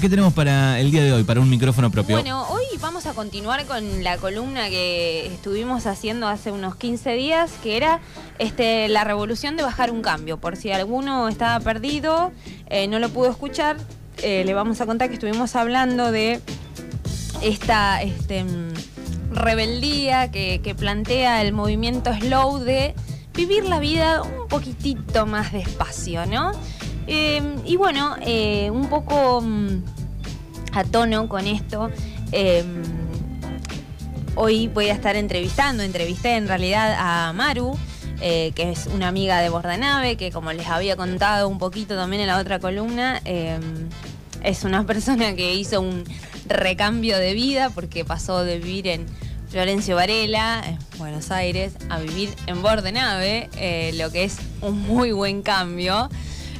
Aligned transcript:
¿qué 0.00 0.08
tenemos 0.08 0.32
para 0.32 0.80
el 0.80 0.90
día 0.90 1.02
de 1.02 1.12
hoy, 1.12 1.24
para 1.24 1.40
un 1.40 1.48
micrófono 1.48 1.90
propio? 1.90 2.16
Bueno, 2.16 2.46
hoy 2.48 2.64
vamos 2.80 3.06
a 3.06 3.12
continuar 3.12 3.64
con 3.66 4.02
la 4.02 4.16
columna 4.16 4.68
que 4.68 5.26
estuvimos 5.26 5.86
haciendo 5.86 6.26
hace 6.26 6.50
unos 6.50 6.76
15 6.76 7.12
días, 7.14 7.52
que 7.62 7.76
era 7.76 8.00
este, 8.38 8.88
la 8.88 9.04
revolución 9.04 9.56
de 9.56 9.62
bajar 9.62 9.90
un 9.90 10.02
cambio. 10.02 10.38
Por 10.38 10.56
si 10.56 10.72
alguno 10.72 11.28
estaba 11.28 11.60
perdido, 11.60 12.32
eh, 12.68 12.88
no 12.88 12.98
lo 12.98 13.08
pudo 13.10 13.30
escuchar, 13.30 13.76
eh, 14.22 14.42
le 14.44 14.54
vamos 14.54 14.80
a 14.80 14.86
contar 14.86 15.08
que 15.08 15.14
estuvimos 15.14 15.54
hablando 15.54 16.10
de 16.10 16.40
esta 17.42 18.02
este, 18.02 18.44
mm, 18.44 19.32
rebeldía 19.32 20.30
que 20.30 20.74
plantea 20.76 21.42
el 21.42 21.52
movimiento 21.52 22.12
slow 22.14 22.58
de 22.58 22.94
vivir 23.34 23.64
la 23.64 23.80
vida 23.80 24.22
un 24.22 24.48
poquitito 24.48 25.26
más 25.26 25.52
despacio, 25.52 26.24
¿no? 26.26 26.52
Eh, 27.06 27.42
y 27.64 27.76
bueno, 27.76 28.16
eh, 28.22 28.70
un 28.70 28.88
poco 28.88 29.40
mm, 29.42 29.82
a 30.72 30.84
tono 30.84 31.28
con 31.28 31.46
esto, 31.46 31.90
eh, 32.32 32.64
hoy 34.34 34.68
voy 34.68 34.88
a 34.88 34.94
estar 34.94 35.16
entrevistando, 35.16 35.82
entrevisté 35.82 36.36
en 36.36 36.48
realidad 36.48 36.96
a 36.98 37.32
Maru, 37.32 37.76
que 38.20 38.70
es 38.70 38.86
una 38.86 39.08
amiga 39.08 39.40
de 39.40 39.50
Bordanave, 39.50 40.16
que 40.16 40.30
como 40.30 40.50
les 40.52 40.66
había 40.66 40.96
contado 40.96 41.46
un 41.46 41.58
poquito 41.58 41.94
también 41.94 42.22
en 42.22 42.28
la 42.28 42.38
otra 42.38 42.58
columna, 42.58 43.20
es 44.42 44.64
una 44.64 44.86
persona 44.86 45.34
que 45.34 45.54
hizo 45.54 45.82
un 45.82 46.04
recambio 46.48 47.18
de 47.18 47.34
vida 47.34 47.68
porque 47.68 48.06
pasó 48.06 48.42
de 48.42 48.58
vivir 48.58 48.88
en 48.88 49.04
Florencio 49.50 49.96
Varela, 49.96 50.62
en 50.66 50.78
Buenos 50.98 51.30
Aires, 51.30 51.74
a 51.90 51.98
vivir 51.98 52.30
en 52.46 52.62
Bordenave, 52.62 53.50
lo 53.94 54.10
que 54.10 54.24
es 54.24 54.38
un 54.62 54.80
muy 54.80 55.12
buen 55.12 55.42
cambio. 55.42 56.08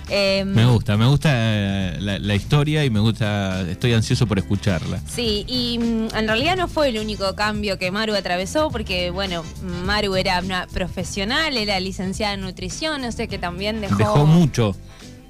Em, 0.08 0.48
me 0.48 0.66
gusta, 0.66 0.96
me 0.96 1.06
gusta 1.06 1.30
eh, 1.32 1.98
la, 2.00 2.34
historia 2.34 2.84
y 2.84 2.90
me 2.90 3.00
gusta, 3.00 3.62
estoy 3.62 3.92
ansioso 3.94 4.26
por 4.26 4.38
escucharla. 4.38 5.00
Sí, 5.08 5.44
y 5.48 5.78
mm, 5.78 6.14
en 6.14 6.26
realidad 6.26 6.56
no 6.56 6.68
fue 6.68 6.88
el 6.88 6.98
único 6.98 7.34
cambio 7.34 7.78
que 7.78 7.90
Maru 7.90 8.14
atravesó, 8.14 8.70
porque 8.70 9.10
bueno, 9.10 9.42
Maru 9.84 10.16
era 10.16 10.40
una 10.40 10.66
profesional, 10.66 11.56
era 11.56 11.80
licenciada 11.80 12.34
en 12.34 12.42
nutrición, 12.42 13.02
no 13.02 13.12
sé 13.12 13.28
que 13.28 13.38
también 13.38 13.80
dejó... 13.80 13.96
Dejó 13.96 14.26
mucho. 14.26 14.76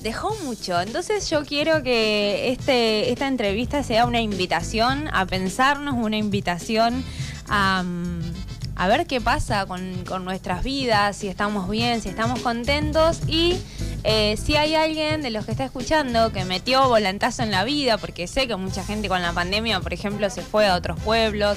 Dejó 0.00 0.34
mucho. 0.44 0.80
Entonces 0.80 1.30
yo 1.30 1.44
quiero 1.44 1.82
que 1.82 2.50
este, 2.50 3.10
esta 3.10 3.28
entrevista 3.28 3.82
sea 3.82 4.06
una 4.06 4.20
invitación 4.20 5.08
a 5.12 5.24
pensarnos, 5.26 5.94
una 5.94 6.16
invitación 6.16 7.04
a... 7.48 7.82
Mm, 7.84 8.20
a 8.76 8.88
ver 8.88 9.06
qué 9.06 9.20
pasa 9.20 9.66
con, 9.66 10.04
con 10.04 10.24
nuestras 10.24 10.64
vidas, 10.64 11.16
si 11.16 11.28
estamos 11.28 11.70
bien, 11.70 12.00
si 12.00 12.08
estamos 12.08 12.40
contentos 12.40 13.20
y 13.28 13.56
eh, 14.04 14.36
si 14.36 14.56
hay 14.56 14.74
alguien 14.74 15.22
de 15.22 15.30
los 15.30 15.46
que 15.46 15.52
está 15.52 15.64
escuchando 15.64 16.30
que 16.30 16.44
metió 16.44 16.88
volantazo 16.88 17.42
en 17.42 17.50
la 17.50 17.64
vida, 17.64 17.96
porque 17.96 18.26
sé 18.26 18.46
que 18.46 18.54
mucha 18.56 18.84
gente 18.84 19.08
con 19.08 19.22
la 19.22 19.32
pandemia, 19.32 19.80
por 19.80 19.94
ejemplo, 19.94 20.28
se 20.28 20.42
fue 20.42 20.66
a 20.66 20.74
otros 20.74 21.00
pueblos, 21.00 21.56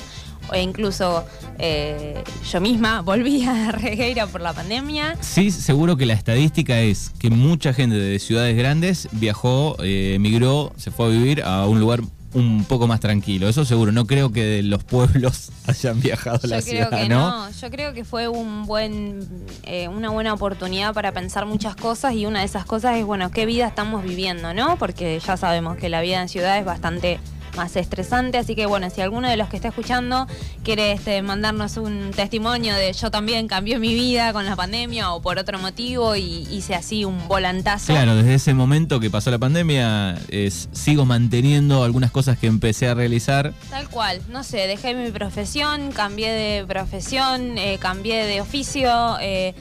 o 0.49 0.55
incluso 0.55 1.25
eh, 1.59 2.23
yo 2.49 2.61
misma 2.61 3.01
volví 3.03 3.43
a 3.43 3.71
Regueira 3.71 4.27
por 4.27 4.41
la 4.41 4.53
pandemia. 4.53 5.17
Sí, 5.19 5.51
seguro 5.51 5.97
que 5.97 6.05
la 6.05 6.13
estadística 6.13 6.79
es 6.79 7.11
que 7.19 7.29
mucha 7.29 7.73
gente 7.73 7.97
de 7.97 8.17
ciudades 8.19 8.55
grandes 8.55 9.09
viajó, 9.11 9.75
eh, 9.83 10.13
emigró, 10.15 10.71
se 10.77 10.91
fue 10.91 11.07
a 11.07 11.09
vivir 11.09 11.43
a 11.43 11.67
un 11.67 11.79
lugar 11.79 12.01
un 12.37 12.65
poco 12.65 12.87
más 12.87 12.99
tranquilo. 12.99 13.49
Eso 13.49 13.65
seguro. 13.65 13.91
No 13.91 14.05
creo 14.05 14.31
que 14.31 14.43
de 14.43 14.63
los 14.63 14.83
pueblos 14.83 15.51
hayan 15.67 15.99
viajado 15.99 16.39
a 16.43 16.47
la 16.47 16.61
ciudad, 16.61 17.07
¿no? 17.07 17.49
Yo 17.51 17.69
creo 17.69 17.93
que 17.93 18.03
fue 18.03 18.27
un 18.27 18.65
buen, 18.65 19.27
eh, 19.63 19.87
una 19.87 20.09
buena 20.09 20.33
oportunidad 20.33 20.93
para 20.93 21.11
pensar 21.11 21.45
muchas 21.45 21.75
cosas 21.75 22.13
y 22.13 22.25
una 22.25 22.39
de 22.39 22.45
esas 22.45 22.65
cosas 22.65 22.97
es, 22.97 23.05
bueno, 23.05 23.31
qué 23.31 23.45
vida 23.45 23.67
estamos 23.67 24.03
viviendo, 24.03 24.53
¿no? 24.53 24.77
Porque 24.77 25.19
ya 25.19 25.37
sabemos 25.37 25.77
que 25.77 25.89
la 25.89 26.01
vida 26.01 26.21
en 26.21 26.29
ciudad 26.29 26.57
es 26.57 26.65
bastante 26.65 27.19
más 27.57 27.75
estresante. 27.75 28.37
Así 28.37 28.55
que 28.55 28.65
bueno, 28.65 28.89
si 28.89 29.01
alguno 29.01 29.27
de 29.27 29.35
los 29.35 29.49
que 29.49 29.57
está 29.57 29.69
escuchando 29.69 30.27
quiere 30.63 30.93
este, 30.93 31.21
mandarnos 31.21 31.77
un 31.77 32.11
testimonio 32.15 32.75
de 32.75 32.93
yo 32.93 33.11
también 33.11 33.47
cambié 33.47 33.79
mi 33.79 33.93
vida 33.93 34.31
con 34.31 34.45
la 34.45 34.55
pandemia 34.55 35.11
o 35.11 35.21
por 35.21 35.37
otro 35.37 35.59
motivo 35.59 36.15
y 36.15 36.47
hice 36.51 36.75
así 36.75 37.03
un 37.03 37.27
volantazo. 37.27 37.93
Claro, 37.93 38.15
desde 38.15 38.35
ese 38.35 38.53
momento 38.53 38.99
que 38.99 39.09
pasó 39.09 39.31
la 39.31 39.39
pandemia, 39.39 40.19
es, 40.29 40.69
sigo 40.71 41.05
manteniendo 41.05 41.83
algunas 41.83 42.11
cosas 42.11 42.37
que 42.37 42.47
empecé 42.47 42.87
a 42.87 42.93
realizar. 42.93 43.53
Tal 43.69 43.89
cual, 43.89 44.21
no 44.29 44.43
sé, 44.43 44.67
dejé 44.67 44.93
mi 44.93 45.11
profesión, 45.11 45.91
cambié 45.91 46.31
de 46.31 46.65
profesión, 46.65 47.57
eh, 47.57 47.77
cambié 47.79 48.25
de 48.25 48.41
oficio. 48.41 49.17
Eh, 49.19 49.55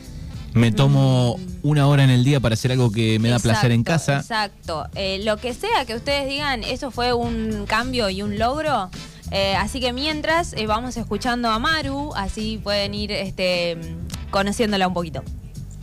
me 0.57 0.73
tomo 0.73 1.39
una 1.63 1.87
hora 1.87 2.03
en 2.03 2.11
el 2.11 2.25
día 2.25 2.41
para 2.41 2.55
hacer 2.55 2.73
algo 2.73 2.91
que 2.91 3.19
me 3.19 3.29
da 3.29 3.39
placer 3.39 3.73
en 3.73 3.85
casa. 3.85 4.17
Exacto. 4.17 4.87
Eh, 4.95 5.21
lo 5.23 5.37
que 5.37 5.53
sea 5.53 5.85
que 5.87 5.95
ustedes 5.95 6.29
digan, 6.29 6.65
eso 6.65 6.91
fue 6.91 7.13
un 7.13 7.67
cambio 7.67 8.09
y 8.09 8.23
un 8.23 8.39
logro. 8.39 8.91
Eh, 9.31 9.55
así 9.57 9.81
que 9.81 9.93
mientras 9.93 10.55
eh, 10.55 10.67
vamos 10.67 10.97
escuchando 10.97 11.51
a 11.51 11.59
Maru, 11.59 12.13
así 12.15 12.59
pueden 12.63 12.95
ir 12.95 13.13
este, 13.13 13.77
conociéndola 14.31 14.89
un 14.89 14.95
poquito. 14.95 15.23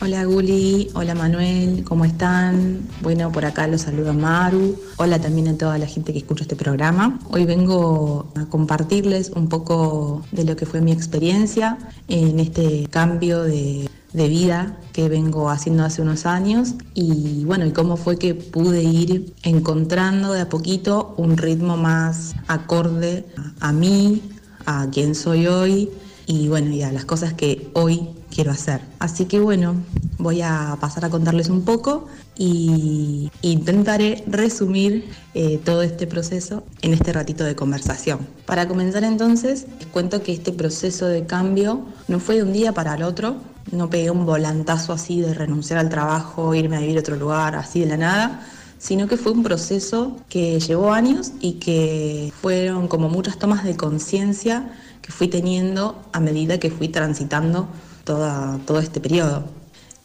Hola 0.00 0.24
Guli, 0.24 0.90
hola 0.94 1.14
Manuel, 1.14 1.84
¿cómo 1.84 2.04
están? 2.04 2.80
Bueno, 3.00 3.30
por 3.30 3.44
acá 3.44 3.68
los 3.68 3.82
saludo 3.82 4.10
a 4.10 4.12
Maru. 4.12 4.78
Hola 4.96 5.20
también 5.20 5.48
a 5.48 5.56
toda 5.56 5.78
la 5.78 5.86
gente 5.86 6.12
que 6.12 6.18
escucha 6.18 6.42
este 6.42 6.56
programa. 6.56 7.20
Hoy 7.30 7.44
vengo 7.44 8.32
a 8.34 8.44
compartirles 8.46 9.30
un 9.30 9.48
poco 9.48 10.22
de 10.32 10.44
lo 10.44 10.56
que 10.56 10.66
fue 10.66 10.80
mi 10.80 10.90
experiencia 10.90 11.78
en 12.08 12.40
este 12.40 12.88
cambio 12.90 13.44
de 13.44 13.88
de 14.14 14.28
vida 14.28 14.78
que 14.92 15.08
vengo 15.08 15.50
haciendo 15.50 15.84
hace 15.84 16.00
unos 16.00 16.24
años 16.24 16.74
y 16.94 17.44
bueno, 17.44 17.66
y 17.66 17.72
cómo 17.72 17.96
fue 17.96 18.16
que 18.16 18.34
pude 18.34 18.82
ir 18.82 19.34
encontrando 19.42 20.32
de 20.32 20.42
a 20.42 20.48
poquito 20.48 21.14
un 21.18 21.36
ritmo 21.36 21.76
más 21.76 22.34
acorde 22.46 23.26
a, 23.60 23.72
mí, 23.72 24.22
a 24.66 24.88
quien 24.90 25.16
soy 25.16 25.48
hoy 25.48 25.90
y 26.26 26.48
bueno, 26.48 26.70
y 26.70 26.82
a 26.82 26.92
las 26.92 27.04
cosas 27.04 27.34
que 27.34 27.70
hoy 27.74 28.08
quiero 28.32 28.52
hacer. 28.52 28.80
Así 29.00 29.26
que 29.26 29.40
bueno, 29.40 29.74
voy 30.18 30.42
a 30.42 30.78
pasar 30.80 31.04
a 31.04 31.10
contarles 31.10 31.48
un 31.48 31.62
poco 31.62 32.06
y 32.36 33.30
intentaré 33.42 34.24
resumir 34.26 35.04
eh, 35.34 35.60
todo 35.64 35.82
este 35.82 36.06
proceso 36.06 36.64
en 36.82 36.92
este 36.92 37.12
ratito 37.12 37.44
de 37.44 37.54
conversación. 37.54 38.26
Para 38.46 38.66
comenzar 38.66 39.04
entonces, 39.04 39.66
les 39.78 39.86
cuento 39.88 40.22
que 40.22 40.32
este 40.32 40.52
proceso 40.52 41.06
de 41.06 41.26
cambio 41.26 41.86
no 42.08 42.20
fue 42.20 42.36
de 42.36 42.42
un 42.42 42.52
día 42.52 42.72
para 42.72 42.94
el 42.94 43.02
otro, 43.02 43.36
no 43.70 43.88
pegué 43.88 44.10
un 44.10 44.26
volantazo 44.26 44.92
así 44.92 45.20
de 45.20 45.34
renunciar 45.34 45.78
al 45.78 45.88
trabajo, 45.88 46.54
irme 46.54 46.76
a 46.76 46.80
vivir 46.80 46.96
a 46.96 47.00
otro 47.00 47.16
lugar, 47.16 47.54
así 47.54 47.80
de 47.80 47.86
la 47.86 47.96
nada, 47.96 48.46
sino 48.78 49.06
que 49.06 49.16
fue 49.16 49.32
un 49.32 49.42
proceso 49.42 50.16
que 50.28 50.60
llevó 50.60 50.92
años 50.92 51.32
y 51.40 51.54
que 51.54 52.32
fueron 52.40 52.88
como 52.88 53.08
muchas 53.08 53.38
tomas 53.38 53.64
de 53.64 53.76
conciencia 53.76 54.72
que 55.00 55.12
fui 55.12 55.28
teniendo 55.28 56.02
a 56.12 56.20
medida 56.20 56.58
que 56.58 56.70
fui 56.70 56.88
transitando 56.88 57.68
todo 58.04 58.78
este 58.80 59.00
periodo. 59.00 59.44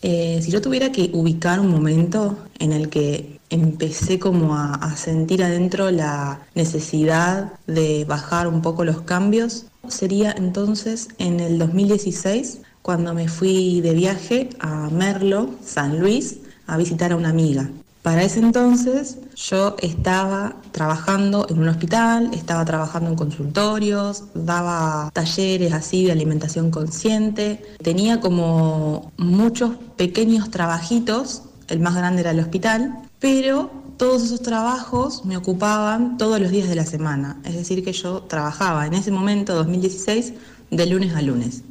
Eh, 0.02 0.40
si 0.42 0.52
yo 0.52 0.62
tuviera 0.62 0.92
que 0.92 1.10
ubicar 1.14 1.60
un 1.60 1.70
momento 1.70 2.38
en 2.60 2.72
el 2.72 2.90
que 2.90 3.40
empecé 3.50 4.20
como 4.20 4.56
a, 4.56 4.76
a, 4.76 4.96
sentir 4.96 5.44
adentro 5.44 5.92
la 5.92 6.42
necesidad 6.56 7.54
de 7.68 8.06
bajar 8.06 8.48
un 8.48 8.62
poco 8.62 8.86
los 8.86 9.02
cambios, 9.02 9.66
sería 9.90 10.32
entonces 10.32 11.10
en 11.18 11.40
el 11.40 11.58
2016, 11.58 12.62
cuando 12.82 13.14
me 13.14 13.28
fui 13.28 13.82
de 13.82 13.94
viaje 13.94 14.50
a 14.60 14.90
Merlo, 14.90 15.50
San 15.64 16.00
Luis, 16.00 16.38
a 16.68 16.78
visitar 16.78 17.12
a 17.12 17.18
una 17.18 17.30
amiga. 17.30 17.70
Para 18.10 18.24
ese 18.24 18.40
entonces 18.40 19.20
yo 19.36 19.76
estaba 19.84 20.56
trabajando 20.72 21.46
en 21.48 21.60
un 21.60 21.68
hospital, 21.68 22.32
estaba 22.34 22.66
trabajando 22.66 23.12
en 23.12 23.16
consultorios, 23.16 24.24
daba 24.34 25.12
talleres 25.14 25.74
así 25.74 26.06
de 26.06 26.14
alimentación 26.14 26.72
consciente, 26.72 27.64
tenía 27.84 28.20
como 28.20 29.12
muchos 29.18 29.76
pequeños 29.96 30.50
trabajitos, 30.50 31.44
el 31.68 31.82
más 31.82 31.94
grande 31.94 32.22
era 32.22 32.32
el 32.32 32.40
hospital, 32.40 32.98
pero 33.20 33.70
todos 33.98 34.24
esos 34.24 34.42
trabajos 34.42 35.24
me 35.24 35.38
ocupaban 35.38 36.18
todos 36.18 36.40
los 36.40 36.50
días 36.50 36.68
de 36.68 36.74
la 36.74 36.88
semana, 36.88 37.40
es 37.44 37.54
decir 37.54 37.86
que 37.86 37.94
yo 37.94 38.24
trabajaba 38.24 38.88
en 38.88 38.96
ese 38.96 39.12
momento, 39.12 39.54
2016, 39.54 40.34
de 40.72 40.86
lunes 40.88 41.14
a 41.14 41.22
lunes. 41.22 41.62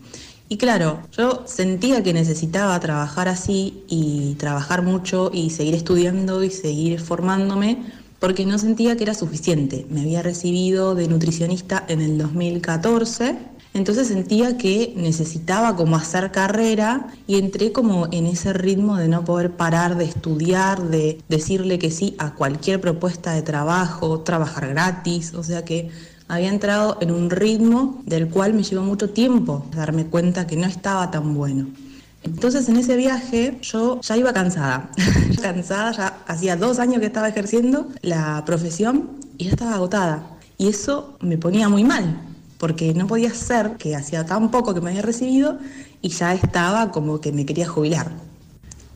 Y 0.51 0.57
claro, 0.57 1.03
yo 1.13 1.45
sentía 1.47 2.03
que 2.03 2.15
necesitaba 2.15 2.81
trabajar 2.81 3.29
así 3.29 3.85
y 3.87 4.35
trabajar 4.37 4.83
mucho 4.83 5.31
y 5.33 5.51
seguir 5.51 5.75
estudiando 5.75 6.43
y 6.43 6.51
seguir 6.51 7.01
formándome 7.01 7.85
porque 8.19 8.47
no 8.47 8.59
sentía 8.59 8.97
que 8.97 9.05
era 9.05 9.15
suficiente. 9.15 9.87
Me 9.91 10.01
había 10.01 10.23
recibido 10.23 10.95
de 10.95 11.07
nutricionista 11.07 11.85
en 11.89 12.01
el 12.01 12.17
2014, 12.19 13.37
entonces 13.75 14.09
sentía 14.09 14.57
que 14.57 14.95
necesitaba 14.97 15.77
como 15.77 15.97
hacer 15.97 16.33
carrera 16.33 17.09
y 17.27 17.39
entré 17.39 17.71
como 17.71 18.09
en 18.11 18.27
ese 18.27 18.55
ritmo 18.55 18.97
de 18.97 19.09
no 19.09 19.25
poder 19.25 19.53
parar 19.53 19.97
de 19.97 20.07
estudiar, 20.07 20.83
de 20.89 21.23
decirle 21.29 21.79
que 21.79 21.91
sí 21.91 22.17
a 22.19 22.35
cualquier 22.35 22.81
propuesta 22.81 23.35
de 23.35 23.43
trabajo, 23.43 24.21
trabajar 24.21 24.69
gratis, 24.69 25.35
o 25.35 25.45
sea 25.45 25.65
que 25.65 25.91
había 26.29 26.49
entrado 26.49 26.99
en 27.01 27.11
un 27.11 27.31
ritmo 27.31 28.03
del 28.05 28.29
cual 28.29 28.55
me 28.55 28.63
llevó 28.63 28.83
mucho 28.83 29.11
tiempo 29.11 29.65
darme 29.75 30.07
cuenta 30.07 30.47
que 30.47 30.57
no 30.57 30.67
estaba 30.67 31.11
tan 31.11 31.35
bueno. 31.35 31.67
Entonces 32.23 32.69
en 32.69 32.77
ese 32.77 32.97
viaje 32.97 33.59
yo 33.63 34.01
ya 34.03 34.17
iba 34.17 34.33
cansada, 34.33 34.91
cansada, 35.43 35.93
ya 35.93 36.19
hacía 36.27 36.57
dos 36.57 36.79
años 36.79 37.01
que 37.01 37.07
estaba 37.07 37.29
ejerciendo 37.29 37.89
la 38.03 38.43
profesión 38.45 39.19
y 39.39 39.45
ya 39.45 39.51
estaba 39.51 39.75
agotada. 39.75 40.23
Y 40.59 40.69
eso 40.69 41.17
me 41.21 41.39
ponía 41.39 41.69
muy 41.69 41.85
mal, 41.85 42.21
porque 42.59 42.93
no 42.93 43.07
podía 43.07 43.33
ser 43.33 43.77
que 43.77 43.97
hacía 43.97 44.27
tan 44.27 44.51
poco 44.51 44.75
que 44.75 44.81
me 44.81 44.91
había 44.91 45.03
recibido 45.03 45.59
y 46.03 46.11
ya 46.11 46.35
estaba 46.35 46.91
como 46.91 47.21
que 47.21 47.33
me 47.33 47.47
quería 47.47 47.69
jubilar. 47.69 48.28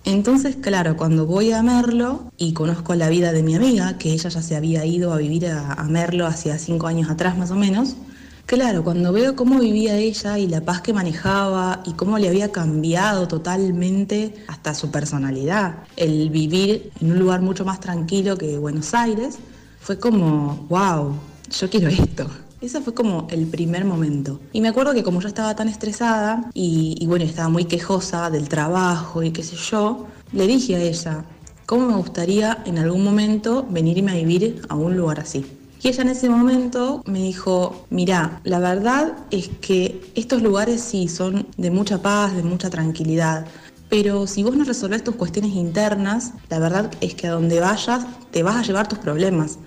Entonces, 0.05 0.57
claro, 0.57 0.97
cuando 0.97 1.27
voy 1.27 1.53
a 1.53 1.63
Merlo 1.63 2.33
y 2.37 2.55
conozco 2.55 2.95
la 2.95 3.09
vida 3.09 3.33
de 3.33 3.43
mi 3.43 3.55
amiga, 3.55 3.99
que 3.99 4.13
ella 4.13 4.31
ya 4.31 4.43
se 4.43 4.57
había 4.57 4.85
ido 4.85 5.13
a 5.13 5.19
vivir 5.19 5.47
a, 5.47 5.83
Merlo 5.85 6.27
hacía 6.27 6.59
cinco 6.59 6.89
años 6.89 7.09
atrás 7.09 7.37
más 7.37 7.51
o 7.51 7.55
menos, 7.55 7.97
Claro, 8.45 8.83
cuando 8.83 9.13
veo 9.13 9.37
cómo 9.37 9.61
vivía 9.61 9.97
ella 9.97 10.37
y 10.37 10.49
la 10.49 10.61
paz 10.61 10.83
que 10.83 10.93
manejaba 10.93 11.81
y 11.87 11.93
cómo 11.93 12.19
le 12.19 12.29
había 12.29 12.51
cambiado 12.51 13.29
totalmente 13.29 14.35
hasta 14.49 14.75
su 14.75 14.91
personalidad, 14.91 15.85
el 15.97 16.29
vivir 16.29 16.91
en 17.01 17.13
un 17.13 17.21
lugar 17.21 17.41
mucho 17.41 17.65
más 17.65 17.79
tranquilo 17.79 18.37
que 18.37 18.59
Buenos 18.59 18.93
Aires, 18.95 19.39
fue 19.81 19.99
como, 19.99 20.67
wow, 20.69 21.15
yo 21.51 21.71
quiero 21.71 21.89
esto. 21.89 22.29
Ese 22.63 22.81
fue 22.81 22.95
como 22.95 23.27
el 23.29 23.49
primer 23.49 23.85
momento. 23.85 24.39
Y 24.53 24.61
me 24.61 24.69
acuerdo 24.69 24.95
que 24.95 25.03
como 25.03 25.21
yo 25.21 25.27
estaba 25.27 25.57
tan 25.57 25.67
estresada 25.67 26.49
y, 26.55 26.95
y 27.01 27.07
bueno, 27.07 27.25
estaba 27.25 27.49
muy 27.49 27.65
quejosa 27.65 28.31
del 28.31 28.49
trabajo 28.49 29.21
y 29.25 29.33
qué 29.33 29.43
sé 29.43 29.57
yo, 29.57 30.07
le 30.33 30.47
dije 30.47 30.77
a 30.77 30.81
ella, 30.81 31.25
¿cómo 31.67 31.89
me 31.89 31.97
gustaría 31.97 32.63
en 32.65 32.79
algún 32.79 33.03
momento 33.03 33.67
venirme 33.69 34.13
a 34.13 34.15
vivir 34.15 34.63
a 34.69 34.77
un 34.77 34.97
lugar 34.97 35.19
así? 35.19 35.45
Y 35.83 35.89
ella 35.89 36.03
en 36.03 36.11
ese 36.11 36.29
momento 36.29 37.03
me 37.05 37.19
dijo, 37.19 37.85
mira, 37.91 38.41
la 38.45 38.61
verdad 38.61 39.15
es 39.33 39.49
que 39.61 40.01
estos 40.15 40.41
lugares 40.41 40.81
sí 40.83 41.09
son 41.09 41.49
de 41.57 41.73
mucha 41.73 42.01
paz, 42.01 42.37
de 42.37 42.45
mucha 42.45 42.71
tranquilidad, 42.71 43.45
pero 43.93 44.27
si 44.27 44.43
vos 44.43 44.57
no 44.57 44.65
resolvés 44.65 45.05
tus 45.05 45.17
cuestiones 45.17 45.53
internas, 45.53 46.33
la 46.49 46.59
verdad 46.59 46.91
es 47.03 47.15
que 47.15 47.27
a 47.27 47.33
donde 47.33 47.61
vayas 47.61 48.07
te 48.31 48.43
vas 48.43 48.57
a 48.57 48.63
llevar 48.63 48.89
tus 48.89 48.99
problemas. 48.99 49.59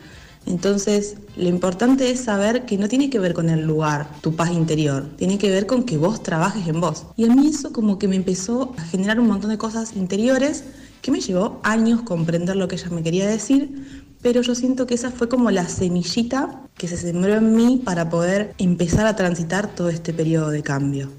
Entonces, 0.46 1.18
lo 1.36 1.50
importante 1.50 2.12
es 2.12 2.22
saber 2.22 2.66
que 2.66 2.78
no 2.78 2.88
tiene 2.88 3.10
que 3.10 3.20
ver 3.20 3.34
con 3.34 3.50
el 3.50 3.66
lugar, 3.66 4.08
tu 4.22 4.36
paz 4.36 4.52
interior, 4.52 5.10
tiene 5.18 5.38
que 5.38 5.50
ver 5.50 5.66
con 5.66 5.84
que 5.84 5.98
vos 5.98 6.22
trabajes 6.22 6.68
en 6.68 6.80
vos. 6.80 7.08
Y 7.18 7.26
a 7.26 7.34
mí 7.34 7.48
eso 7.48 7.72
como 7.72 7.98
que 7.98 8.08
me 8.08 8.16
empezó 8.16 8.74
a 8.78 8.82
generar 8.84 9.20
un 9.20 9.28
montón 9.28 9.50
de 9.50 9.58
cosas 9.58 9.96
interiores 9.96 10.64
que 11.02 11.12
me 11.12 11.20
llevó 11.20 11.60
años 11.64 12.02
comprender 12.02 12.56
lo 12.56 12.68
que 12.68 12.76
ella 12.76 12.90
me 12.90 13.04
quería 13.04 13.28
decir, 13.28 14.06
pero 14.22 14.42
yo 14.42 14.56
siento 14.56 14.88
que 14.88 14.96
esa 14.96 15.12
fue 15.12 15.30
como 15.30 15.52
la 15.52 15.68
semillita 15.68 16.64
que 16.76 16.88
se 16.88 16.98
sembró 16.98 17.36
en 17.36 17.56
mí 17.56 17.82
para 17.84 18.10
poder 18.10 18.56
empezar 18.58 19.06
a 19.06 19.16
transitar 19.16 19.76
todo 19.76 19.90
este 19.90 20.14
periodo 20.14 20.50
de 20.50 20.64
cambio. 20.64 21.12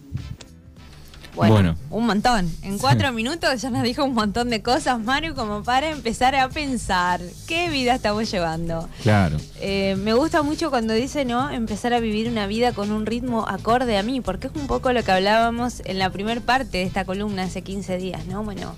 Bueno, 1.37 1.55
Bueno. 1.55 1.77
un 1.91 2.07
montón. 2.07 2.51
En 2.63 2.79
cuatro 2.79 3.13
minutos 3.13 3.61
ya 3.61 3.69
nos 3.71 3.83
dijo 3.83 4.03
un 4.05 4.15
montón 4.15 4.49
de 4.51 4.63
cosas, 4.63 4.99
Mario, 4.99 5.35
como 5.35 5.63
para 5.63 5.91
empezar 5.91 6.35
a 6.35 6.49
pensar 6.49 7.21
qué 7.47 7.69
vida 7.69 7.95
estamos 7.95 8.31
llevando. 8.31 8.89
Claro. 9.03 9.37
Eh, 9.61 9.97
me 10.03 10.15
gusta 10.15 10.43
mucho 10.43 10.71
cuando 10.71 10.95
dice, 10.95 11.25
¿no? 11.27 11.51
Empezar 11.51 11.93
a 11.93 12.01
vivir 12.01 12.29
una 12.29 12.47
vida 12.47 12.73
con 12.73 12.91
un 12.91 13.05
ritmo 13.07 13.47
acorde 13.47 13.99
a 13.99 14.03
mí, 14.03 14.21
porque 14.23 14.47
es 14.47 14.55
un 14.57 14.67
poco 14.67 14.93
lo 14.93 15.05
que 15.05 15.13
hablábamos 15.13 15.83
en 15.85 15.99
la 15.99 16.09
primer 16.11 16.41
parte 16.41 16.79
de 16.79 16.85
esta 16.85 17.05
columna 17.05 17.43
hace 17.45 17.61
15 17.63 17.99
días, 17.99 18.27
¿no? 18.27 18.43
Bueno, 18.43 18.75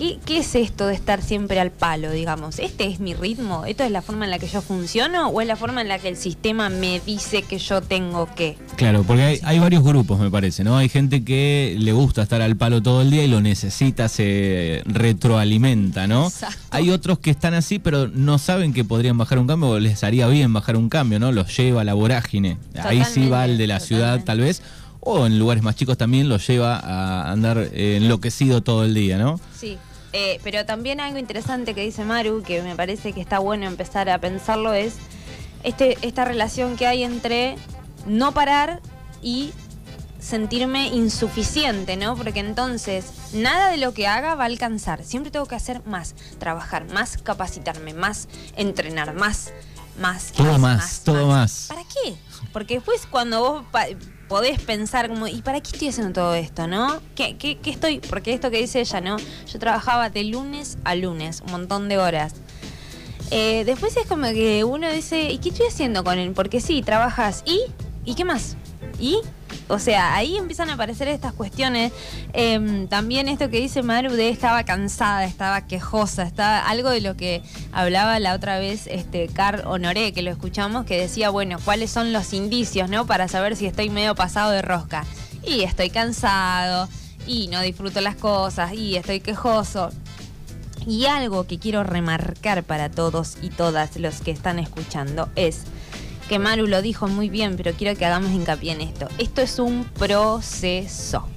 ¿qué, 0.00 0.18
qué 0.24 0.38
es 0.38 0.54
esto 0.54 0.86
de 0.86 0.94
estar 0.94 1.22
siempre 1.22 1.60
al 1.60 1.70
palo, 1.70 2.10
digamos? 2.10 2.58
¿Este 2.58 2.86
es 2.86 3.00
mi 3.00 3.12
ritmo? 3.12 3.66
¿Esto 3.66 3.84
es 3.84 3.90
la 3.90 4.00
forma 4.00 4.24
en 4.24 4.30
la 4.30 4.38
que 4.38 4.48
yo 4.48 4.62
funciono? 4.62 5.28
¿O 5.28 5.42
es 5.42 5.46
la 5.46 5.56
forma 5.56 5.82
en 5.82 5.88
la 5.88 5.98
que 5.98 6.08
el 6.08 6.16
sistema 6.16 6.70
me 6.70 7.00
dice 7.00 7.42
que 7.42 7.58
yo 7.58 7.82
tengo 7.82 8.26
que? 8.34 8.56
Claro, 8.76 9.04
porque 9.06 9.22
hay, 9.22 9.40
hay 9.42 9.58
varios 9.58 9.84
grupos, 9.84 10.18
me 10.18 10.30
parece, 10.30 10.64
¿no? 10.64 10.78
Hay 10.78 10.88
gente 10.88 11.22
que 11.22 11.76
le 11.78 11.92
gusta 11.92 12.22
estar 12.22 12.40
al 12.40 12.56
palo 12.56 12.82
todo 12.82 13.02
el 13.02 13.10
día 13.10 13.24
y 13.24 13.28
lo 13.28 13.42
necesita, 13.42 14.08
se 14.08 14.82
retroalimenta, 14.86 16.06
¿no? 16.06 16.28
Exacto. 16.28 16.56
Hay 16.70 16.88
otros 16.88 17.18
que 17.18 17.30
están 17.30 17.52
así, 17.52 17.78
pero 17.78 18.08
no 18.08 18.38
saben 18.38 18.72
que 18.72 18.84
podrían 18.84 19.18
bajar 19.18 19.38
un 19.38 19.46
cambio 19.46 19.68
o 19.68 19.78
les 19.78 20.02
haría 20.02 20.28
bien 20.28 20.50
bajar 20.54 20.76
un 20.76 20.88
cambio, 20.88 21.20
¿no? 21.20 21.30
Los 21.30 21.54
lleva 21.54 21.82
a 21.82 21.84
la 21.84 21.92
vorágine. 21.92 22.56
Ahí 22.82 23.04
sí 23.04 23.28
va 23.28 23.44
el 23.44 23.58
de 23.58 23.66
la 23.66 23.80
ciudad, 23.80 24.24
tal 24.24 24.40
vez. 24.40 24.62
O 25.02 25.26
en 25.26 25.38
lugares 25.38 25.62
más 25.62 25.76
chicos 25.76 25.96
también 25.96 26.28
los 26.28 26.46
lleva 26.46 26.78
a 26.78 27.30
andar 27.32 27.58
eh, 27.72 27.96
enloquecido 27.96 28.62
todo 28.62 28.84
el 28.84 28.92
día, 28.92 29.18
¿no? 29.18 29.40
Sí, 29.58 29.78
eh, 30.12 30.40
pero 30.42 30.66
también 30.66 31.00
algo 31.00 31.18
interesante 31.18 31.74
que 31.74 31.82
dice 31.82 32.04
Maru, 32.04 32.42
que 32.42 32.62
me 32.62 32.76
parece 32.76 33.12
que 33.12 33.20
está 33.20 33.38
bueno 33.38 33.66
empezar 33.66 34.10
a 34.10 34.18
pensarlo, 34.18 34.72
es 34.72 34.96
este, 35.62 35.98
esta 36.02 36.24
relación 36.24 36.76
que 36.76 36.86
hay 36.86 37.04
entre 37.04 37.56
no 38.06 38.32
parar 38.32 38.80
y 39.22 39.52
sentirme 40.18 40.88
insuficiente, 40.88 41.96
¿no? 41.96 42.16
Porque 42.16 42.40
entonces 42.40 43.32
nada 43.32 43.70
de 43.70 43.78
lo 43.78 43.94
que 43.94 44.06
haga 44.06 44.34
va 44.34 44.44
a 44.44 44.46
alcanzar. 44.46 45.02
Siempre 45.02 45.30
tengo 45.30 45.46
que 45.46 45.54
hacer 45.54 45.84
más, 45.86 46.14
trabajar 46.38 46.92
más, 46.92 47.16
capacitarme 47.16 47.94
más, 47.94 48.28
entrenar 48.56 49.14
más, 49.14 49.52
más. 50.00 50.32
Todo 50.32 50.58
más, 50.58 51.02
todo 51.04 51.26
más. 51.26 51.66
¿Para 51.68 51.82
qué? 51.84 52.14
Porque 52.52 52.74
después 52.74 53.06
cuando 53.10 53.40
vos 53.40 53.64
pa- 53.70 53.86
podés 54.28 54.60
pensar 54.60 55.08
como, 55.08 55.26
¿y 55.28 55.42
para 55.42 55.60
qué 55.60 55.70
estoy 55.72 55.88
haciendo 55.88 56.12
todo 56.12 56.34
esto, 56.34 56.66
no? 56.66 57.00
¿Qué, 57.14 57.36
qué, 57.36 57.58
qué 57.58 57.70
estoy? 57.70 57.98
Porque 58.00 58.32
esto 58.32 58.50
que 58.50 58.58
dice 58.58 58.80
ella, 58.80 59.00
¿no? 59.00 59.16
Yo 59.52 59.58
trabajaba 59.58 60.10
de 60.10 60.24
lunes 60.24 60.78
a 60.84 60.94
lunes, 60.94 61.42
un 61.44 61.52
montón 61.52 61.88
de 61.88 61.98
horas. 61.98 62.34
Eh, 63.30 63.62
después 63.64 63.96
es 63.96 64.06
como 64.06 64.24
que 64.28 64.64
uno 64.64 64.90
dice, 64.90 65.30
¿y 65.30 65.38
qué 65.38 65.50
estoy 65.50 65.66
haciendo 65.66 66.02
con 66.02 66.18
él? 66.18 66.32
Porque 66.32 66.60
sí, 66.60 66.82
trabajas. 66.82 67.42
¿Y? 67.46 67.60
¿Y 68.04 68.14
qué 68.14 68.24
más? 68.24 68.56
¿Y? 68.98 69.18
O 69.70 69.78
sea, 69.78 70.16
ahí 70.16 70.36
empiezan 70.36 70.68
a 70.68 70.74
aparecer 70.74 71.08
estas 71.08 71.32
cuestiones. 71.32 71.92
Em, 72.32 72.88
también 72.88 73.28
esto 73.28 73.48
que 73.50 73.60
dice 73.60 73.82
Maru 73.82 74.12
de 74.12 74.28
estaba 74.28 74.64
cansada, 74.64 75.24
estaba 75.24 75.66
quejosa, 75.66 76.24
estaba 76.24 76.58
algo 76.68 76.90
de 76.90 77.00
lo 77.00 77.16
que 77.16 77.42
hablaba 77.72 78.18
la 78.18 78.34
otra 78.34 78.58
vez 78.58 78.88
este 78.88 79.28
Car 79.28 79.62
Honoré, 79.66 80.12
que 80.12 80.22
lo 80.22 80.30
escuchamos, 80.30 80.84
que 80.84 81.00
decía, 81.00 81.30
bueno, 81.30 81.58
¿cuáles 81.64 81.90
son 81.90 82.12
los 82.12 82.32
indicios, 82.32 82.90
no? 82.90 83.06
Para 83.06 83.28
saber 83.28 83.54
si 83.54 83.66
estoy 83.66 83.90
medio 83.90 84.14
pasado 84.14 84.50
de 84.50 84.62
rosca. 84.62 85.04
Y 85.44 85.62
estoy 85.62 85.90
cansado, 85.90 86.88
y 87.26 87.48
no 87.48 87.60
disfruto 87.60 88.00
las 88.00 88.16
cosas, 88.16 88.72
y 88.72 88.96
estoy 88.96 89.20
quejoso. 89.20 89.90
Y 90.86 91.06
algo 91.06 91.46
que 91.46 91.58
quiero 91.58 91.84
remarcar 91.84 92.64
para 92.64 92.90
todos 92.90 93.36
y 93.42 93.50
todas 93.50 93.96
los 93.96 94.20
que 94.20 94.30
están 94.30 94.58
escuchando 94.58 95.28
es 95.36 95.62
que 96.30 96.38
Maru 96.38 96.66
lo 96.68 96.80
dijo 96.80 97.08
muy 97.08 97.28
bien, 97.28 97.56
pero 97.56 97.72
quiero 97.74 97.98
que 97.98 98.06
hagamos 98.06 98.30
hincapié 98.30 98.70
en 98.72 98.80
esto. 98.80 99.08
Esto 99.18 99.42
es 99.42 99.58
un 99.58 99.84
proceso. 99.84 101.28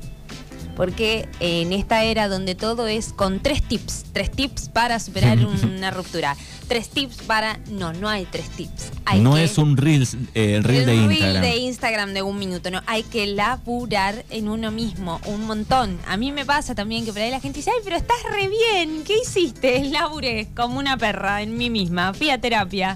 Porque 0.75 1.27
en 1.39 1.71
esta 1.73 2.03
era 2.03 2.27
donde 2.27 2.53
todo 2.55 2.87
es 2.87 3.11
con 3.13 3.39
tres 3.39 3.61
tips, 3.61 4.05
tres 4.13 4.31
tips 4.31 4.69
para 4.69 4.99
superar 4.99 5.37
una 5.63 5.89
ruptura, 5.91 6.35
tres 6.67 6.89
tips 6.89 7.17
para... 7.23 7.59
No, 7.71 7.91
no 7.93 8.07
hay 8.09 8.25
tres 8.25 8.49
tips. 8.49 8.91
Hay 9.05 9.19
no 9.19 9.33
que- 9.35 9.43
es 9.43 9.57
un 9.57 9.77
reels, 9.77 10.15
eh, 10.35 10.55
el 10.55 10.63
reel 10.63 10.81
el 10.81 10.85
de 10.85 10.93
reel 10.93 11.11
Instagram. 11.11 11.41
de 11.43 11.57
Instagram 11.57 12.13
de 12.13 12.21
un 12.23 12.37
minuto, 12.39 12.69
no, 12.71 12.81
hay 12.87 13.01
que 13.03 13.25
laburar 13.27 14.25
en 14.31 14.47
uno 14.47 14.69
mismo, 14.71 15.19
un 15.25 15.45
montón. 15.47 15.99
A 16.07 16.17
mí 16.17 16.31
me 16.31 16.45
pasa 16.45 16.73
también 16.75 17.03
que 17.05 17.13
por 17.13 17.21
ahí 17.21 17.29
la 17.31 17.39
gente 17.39 17.57
dice, 17.59 17.69
ay, 17.71 17.81
pero 17.83 17.95
estás 17.95 18.17
re 18.31 18.47
bien, 18.47 19.03
¿qué 19.03 19.15
hiciste? 19.23 19.83
Laburé 19.91 20.49
como 20.55 20.77
una 20.79 20.97
perra 20.97 21.41
en 21.43 21.55
mí 21.57 21.69
misma, 21.69 22.13
fui 22.13 22.29
a 22.29 22.39
terapia, 22.39 22.95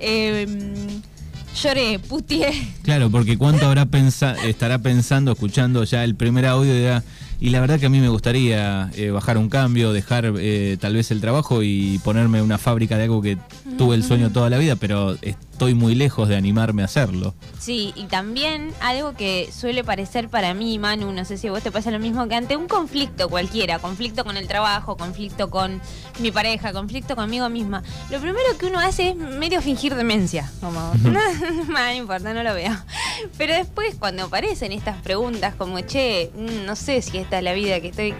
Eh, 0.00 0.46
lloré, 1.62 1.98
puteé. 1.98 2.52
Claro, 2.82 3.10
porque 3.10 3.36
cuánto 3.36 3.66
habrá 3.66 3.86
pensa 3.86 4.34
estará 4.46 4.78
pensando, 4.78 5.32
escuchando 5.32 5.84
ya 5.84 6.04
el 6.04 6.14
primer 6.14 6.46
audio 6.46 6.74
y 6.74 6.78
dirá, 6.78 7.02
y 7.40 7.50
la 7.50 7.60
verdad 7.60 7.78
que 7.78 7.86
a 7.86 7.90
mí 7.90 8.00
me 8.00 8.08
gustaría 8.08 8.90
eh, 8.96 9.10
bajar 9.10 9.38
un 9.38 9.48
cambio, 9.48 9.92
dejar 9.92 10.32
eh, 10.38 10.76
tal 10.80 10.94
vez 10.94 11.10
el 11.10 11.20
trabajo 11.20 11.62
y 11.62 12.00
ponerme 12.04 12.42
una 12.42 12.58
fábrica 12.58 12.96
de 12.96 13.04
algo 13.04 13.22
que 13.22 13.38
tuve 13.76 13.94
el 13.94 14.02
sueño 14.02 14.30
toda 14.30 14.50
la 14.50 14.58
vida, 14.58 14.76
pero 14.76 15.16
estoy 15.58 15.74
muy 15.74 15.96
lejos 15.96 16.28
de 16.28 16.36
animarme 16.36 16.82
a 16.82 16.84
hacerlo. 16.84 17.34
Sí, 17.58 17.92
y 17.96 18.04
también 18.04 18.72
algo 18.80 19.14
que 19.14 19.50
suele 19.52 19.82
parecer 19.82 20.28
para 20.28 20.54
mí, 20.54 20.78
Manu, 20.78 21.10
no 21.10 21.24
sé 21.24 21.36
si 21.36 21.48
a 21.48 21.50
vos 21.50 21.64
te 21.64 21.72
pasa 21.72 21.90
lo 21.90 21.98
mismo, 21.98 22.28
que 22.28 22.36
ante 22.36 22.56
un 22.56 22.68
conflicto 22.68 23.28
cualquiera, 23.28 23.80
conflicto 23.80 24.22
con 24.22 24.36
el 24.36 24.46
trabajo, 24.46 24.96
conflicto 24.96 25.50
con 25.50 25.80
mi 26.20 26.30
pareja, 26.30 26.72
conflicto 26.72 27.16
conmigo 27.16 27.48
misma, 27.48 27.82
lo 28.08 28.20
primero 28.20 28.56
que 28.56 28.66
uno 28.66 28.78
hace 28.78 29.08
es 29.08 29.16
medio 29.16 29.60
fingir 29.60 29.96
demencia, 29.96 30.48
como, 30.60 30.92
no, 31.02 31.20
no 31.66 31.92
importa, 31.92 32.32
no 32.32 32.44
lo 32.44 32.54
veo. 32.54 32.76
Pero 33.36 33.52
después 33.54 33.96
cuando 33.98 34.26
aparecen 34.26 34.70
estas 34.70 35.02
preguntas 35.02 35.56
como, 35.56 35.80
che, 35.80 36.30
mm, 36.36 36.66
no 36.66 36.76
sé 36.76 37.02
si 37.02 37.18
esta 37.18 37.38
es 37.38 37.42
la 37.42 37.52
vida 37.52 37.80
que 37.80 37.88
estoy... 37.88 38.14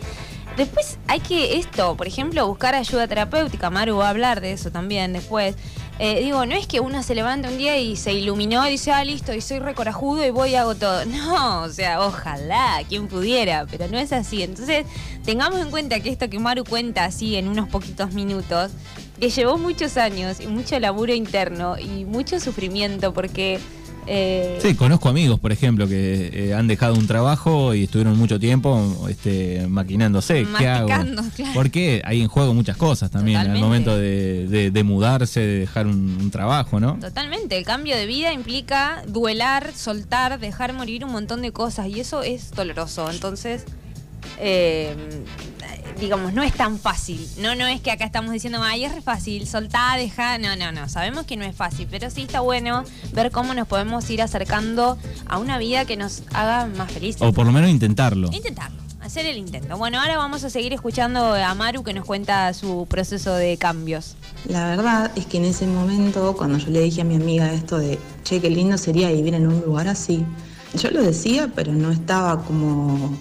Después 0.57 0.99
hay 1.07 1.21
que 1.21 1.57
esto, 1.59 1.97
por 1.97 2.09
ejemplo, 2.09 2.45
buscar 2.49 2.75
ayuda 2.75 3.07
terapéutica. 3.07 3.71
Maru 3.71 3.99
va 3.99 4.09
a 4.09 4.11
hablar 4.11 4.40
de 4.40 4.50
eso 4.50 4.73
también 4.73 5.12
después. 5.12 5.54
Eh, 6.00 6.23
digo, 6.23 6.47
no 6.47 6.55
es 6.55 6.69
que 6.69 6.78
uno 6.78 7.02
se 7.02 7.17
levanta 7.17 7.49
un 7.49 7.59
día 7.59 7.76
y 7.76 7.97
se 7.97 8.12
iluminó 8.12 8.67
y 8.69 8.73
dice, 8.73 8.93
ah, 8.93 9.05
listo, 9.05 9.35
y 9.35 9.40
soy 9.40 9.59
recorajudo 9.59 10.25
y 10.25 10.31
voy 10.31 10.50
y 10.50 10.55
hago 10.55 10.75
todo. 10.75 11.05
No, 11.19 11.62
o 11.62 11.69
sea, 11.69 12.00
ojalá, 12.07 12.81
quien 12.88 13.09
pudiera, 13.09 13.67
pero 13.69 13.88
no 13.88 13.99
es 13.99 14.12
así. 14.12 14.43
Entonces, 14.43 14.87
tengamos 15.25 15.61
en 15.61 15.71
cuenta 15.71 15.99
que 16.00 16.11
esto 16.11 16.31
que 16.31 16.38
Maru 16.38 16.64
cuenta 16.64 17.05
así 17.05 17.37
en 17.37 17.49
unos 17.49 17.69
poquitos 17.69 18.12
minutos, 18.12 18.71
que 19.19 19.31
llevó 19.31 19.59
muchos 19.59 19.97
años 19.97 20.40
y 20.40 20.47
mucho 20.47 20.78
laburo 20.78 21.12
interno 21.12 21.76
y 21.78 22.05
mucho 22.05 22.38
sufrimiento, 22.38 23.12
porque 23.12 23.59
Eh, 24.11 24.59
Sí, 24.62 24.75
conozco 24.75 25.09
amigos, 25.11 25.38
por 25.38 25.53
ejemplo, 25.53 25.87
que 25.87 26.31
eh, 26.33 26.55
han 26.55 26.67
dejado 26.67 26.95
un 26.95 27.07
trabajo 27.07 27.75
y 27.75 27.85
estuvieron 27.85 28.17
mucho 28.19 28.41
tiempo 28.41 29.07
este, 29.09 29.67
maquinándose. 29.69 30.47
¿Qué 30.57 30.67
hago? 30.67 30.87
Claro. 30.88 31.12
Porque 31.55 32.00
hay 32.05 32.23
en 32.23 32.29
juego 32.29 32.55
muchas 32.55 32.77
cosas 32.77 33.11
también 33.11 33.37
al 33.38 33.59
momento 33.59 33.97
de, 33.97 34.47
de- 34.49 34.71
de 34.71 34.83
mudarse, 34.83 35.41
de 35.41 35.59
dejar 35.61 35.87
un, 35.87 36.17
un 36.21 36.31
trabajo, 36.31 36.81
¿no? 36.81 36.99
Totalmente, 37.00 37.57
el 37.59 37.65
cambio 37.65 37.97
de 37.97 38.07
vida 38.07 38.33
implica 38.33 39.03
duelar, 39.07 39.73
soltar, 39.75 40.41
dejar 40.41 40.73
morir 40.73 41.05
un 41.05 41.12
montón 41.12 41.43
de 41.43 41.53
cosas 41.53 41.88
y 41.88 42.00
eso 42.00 42.23
es 42.23 42.50
doloroso. 42.53 43.11
Entonces, 43.11 43.65
eh, 44.41 44.95
digamos, 45.99 46.33
no 46.33 46.43
es 46.43 46.52
tan 46.52 46.78
fácil. 46.78 47.28
No, 47.38 47.55
no 47.55 47.67
es 47.67 47.81
que 47.81 47.90
acá 47.90 48.05
estamos 48.05 48.33
diciendo, 48.33 48.61
ay, 48.62 48.85
es 48.85 48.95
re 48.95 49.02
fácil, 49.02 49.47
soltá, 49.47 49.95
deja. 49.97 50.38
No, 50.38 50.57
no, 50.57 50.73
no, 50.73 50.88
sabemos 50.88 51.25
que 51.26 51.37
no 51.37 51.45
es 51.45 51.55
fácil, 51.55 51.87
pero 51.90 52.11
sí 52.11 52.23
está 52.23 52.40
bueno 52.40 52.85
ver 53.12 53.31
cómo 53.31 53.55
nos 53.55 53.67
podemos 53.69 54.09
ir 54.11 54.23
acercando 54.23 54.99
a 55.26 55.38
una 55.38 55.59
vida 55.59 55.85
que 55.85 55.97
nos 55.97 56.23
haga 56.33 56.67
más 56.67 56.90
felices. 56.90 57.23
O 57.23 57.33
por 57.33 57.47
lo 57.47 57.52
menos 57.52 57.71
intentarlo. 57.71 58.31
Intentarlo, 58.33 58.81
hacer 59.00 59.26
el 59.26 59.38
intento. 59.38 59.76
Bueno, 59.76 60.00
ahora 60.00 60.17
vamos 60.17 60.45
a 60.45 60.50
seguir 60.50 60.73
escuchando 60.73 61.35
a 61.35 61.55
Maru 61.55 61.83
que 61.83 61.95
nos 61.95 62.05
cuenta 62.05 62.52
su 62.55 62.87
proceso 62.88 63.35
de 63.35 63.57
cambios. 63.57 64.17
La 64.47 64.69
verdad 64.69 65.11
es 65.17 65.26
que 65.26 65.38
en 65.38 65.45
ese 65.45 65.67
momento, 65.67 66.35
cuando 66.37 66.59
yo 66.59 66.71
le 66.71 66.81
dije 66.81 67.02
a 67.02 67.05
mi 67.05 67.17
amiga 67.17 67.52
esto 67.52 67.78
de, 67.78 67.99
che, 68.25 68.40
qué 68.40 68.50
lindo 68.50 68.78
sería 68.78 69.11
vivir 69.11 69.35
en 69.35 69.47
un 69.47 69.61
lugar 69.61 69.88
así, 69.88 70.25
yo 70.75 70.90
lo 70.90 71.02
decía, 71.02 71.50
pero 71.55 71.73
no 71.73 71.90
estaba 71.90 72.45
como 72.45 73.17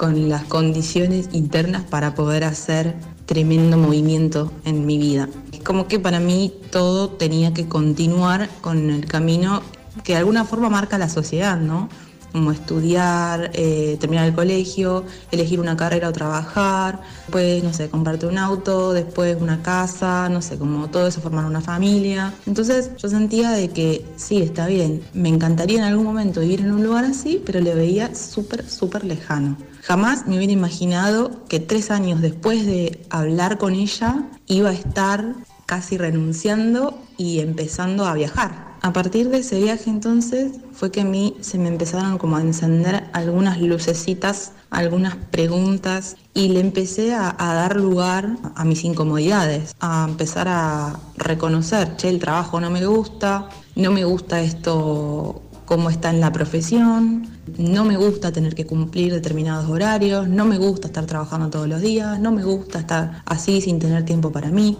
con 0.00 0.30
las 0.30 0.44
condiciones 0.44 1.28
internas 1.32 1.82
para 1.82 2.14
poder 2.14 2.44
hacer 2.44 2.94
tremendo 3.26 3.76
movimiento 3.76 4.50
en 4.64 4.86
mi 4.86 4.96
vida. 4.96 5.28
Es 5.52 5.60
como 5.60 5.88
que 5.88 5.98
para 5.98 6.18
mí 6.20 6.54
todo 6.70 7.10
tenía 7.10 7.52
que 7.52 7.68
continuar 7.68 8.48
con 8.62 8.88
el 8.88 9.04
camino 9.04 9.60
que 10.02 10.14
de 10.14 10.20
alguna 10.20 10.46
forma 10.46 10.70
marca 10.70 10.96
la 10.96 11.10
sociedad, 11.10 11.60
¿no? 11.60 11.90
como 12.32 12.50
estudiar, 12.50 13.50
eh, 13.52 13.98
terminar 14.00 14.26
el 14.26 14.34
colegio, 14.34 15.04
elegir 15.32 15.60
una 15.60 15.76
carrera 15.76 16.08
o 16.08 16.12
trabajar, 16.12 17.00
después, 17.26 17.62
no 17.62 17.74
sé, 17.74 17.90
comprarte 17.90 18.24
un 18.24 18.38
auto, 18.38 18.94
después 18.94 19.36
una 19.38 19.62
casa, 19.62 20.30
no 20.30 20.40
sé, 20.40 20.56
como 20.56 20.88
todo 20.88 21.08
eso, 21.08 21.20
formar 21.20 21.44
una 21.44 21.60
familia. 21.60 22.32
Entonces 22.46 22.92
yo 22.96 23.08
sentía 23.10 23.50
de 23.50 23.68
que 23.68 24.06
sí, 24.16 24.40
está 24.40 24.66
bien, 24.66 25.02
me 25.12 25.28
encantaría 25.28 25.78
en 25.78 25.84
algún 25.84 26.04
momento 26.04 26.40
vivir 26.40 26.60
en 26.60 26.72
un 26.72 26.84
lugar 26.84 27.04
así, 27.04 27.42
pero 27.44 27.60
le 27.60 27.74
veía 27.74 28.14
súper, 28.14 28.66
súper 28.66 29.04
lejano. 29.04 29.56
Jamás 29.82 30.26
me 30.26 30.36
hubiera 30.36 30.52
imaginado 30.52 31.44
que 31.48 31.60
tres 31.60 31.90
años 31.90 32.20
después 32.20 32.66
de 32.66 33.06
hablar 33.10 33.58
con 33.58 33.74
ella 33.74 34.28
iba 34.46 34.70
a 34.70 34.74
estar 34.74 35.34
casi 35.66 35.96
renunciando 35.96 36.98
y 37.16 37.40
empezando 37.40 38.04
a 38.04 38.14
viajar. 38.14 38.70
A 38.82 38.92
partir 38.94 39.28
de 39.28 39.38
ese 39.38 39.60
viaje 39.60 39.90
entonces 39.90 40.52
fue 40.72 40.90
que 40.90 41.02
a 41.02 41.04
mí 41.04 41.36
se 41.40 41.58
me 41.58 41.68
empezaron 41.68 42.16
como 42.16 42.36
a 42.36 42.40
encender 42.40 43.04
algunas 43.12 43.60
lucecitas, 43.60 44.52
algunas 44.70 45.16
preguntas 45.16 46.16
y 46.32 46.48
le 46.48 46.60
empecé 46.60 47.14
a, 47.14 47.34
dar 47.38 47.76
lugar 47.76 48.36
a 48.54 48.64
mis 48.64 48.84
incomodidades, 48.84 49.76
a 49.80 50.06
empezar 50.08 50.48
a 50.48 50.98
reconocer, 51.16 51.96
che, 51.96 52.08
el 52.08 52.20
trabajo 52.20 52.58
no 52.58 52.70
me 52.70 52.86
gusta, 52.86 53.50
no 53.76 53.92
me 53.92 54.04
gusta 54.04 54.40
esto 54.40 55.42
cómo 55.70 55.88
está 55.88 56.10
en 56.10 56.20
la 56.20 56.32
profesión, 56.32 57.28
no 57.56 57.84
me 57.84 57.96
gusta 57.96 58.32
tener 58.32 58.56
que 58.56 58.66
cumplir 58.66 59.12
determinados 59.12 59.70
horarios, 59.70 60.28
no 60.28 60.44
me 60.44 60.58
gusta 60.58 60.88
estar 60.88 61.06
trabajando 61.06 61.48
todos 61.48 61.68
los 61.68 61.80
días, 61.80 62.18
no 62.18 62.32
me 62.32 62.42
gusta 62.42 62.80
estar 62.80 63.22
así 63.24 63.60
sin 63.60 63.78
tener 63.78 64.04
tiempo 64.04 64.32
para 64.32 64.50
mí. 64.50 64.76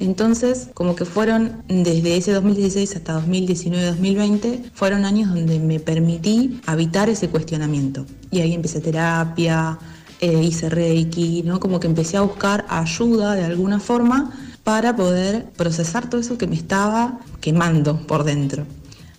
Entonces, 0.00 0.68
como 0.74 0.96
que 0.96 1.06
fueron 1.06 1.62
desde 1.66 2.18
ese 2.18 2.32
2016 2.32 2.94
hasta 2.94 3.22
2019-2020, 3.22 4.70
fueron 4.74 5.06
años 5.06 5.32
donde 5.32 5.58
me 5.60 5.80
permití 5.80 6.60
habitar 6.66 7.08
ese 7.08 7.30
cuestionamiento. 7.30 8.04
Y 8.30 8.42
ahí 8.42 8.52
empecé 8.52 8.80
terapia, 8.80 9.78
eh, 10.20 10.42
hice 10.42 10.68
reiki, 10.68 11.42
¿no? 11.42 11.58
Como 11.58 11.80
que 11.80 11.86
empecé 11.86 12.18
a 12.18 12.20
buscar 12.20 12.66
ayuda 12.68 13.34
de 13.34 13.44
alguna 13.44 13.80
forma 13.80 14.30
para 14.62 14.94
poder 14.94 15.46
procesar 15.56 16.10
todo 16.10 16.20
eso 16.20 16.36
que 16.36 16.46
me 16.46 16.54
estaba 16.54 17.20
quemando 17.40 18.06
por 18.06 18.24
dentro. 18.24 18.66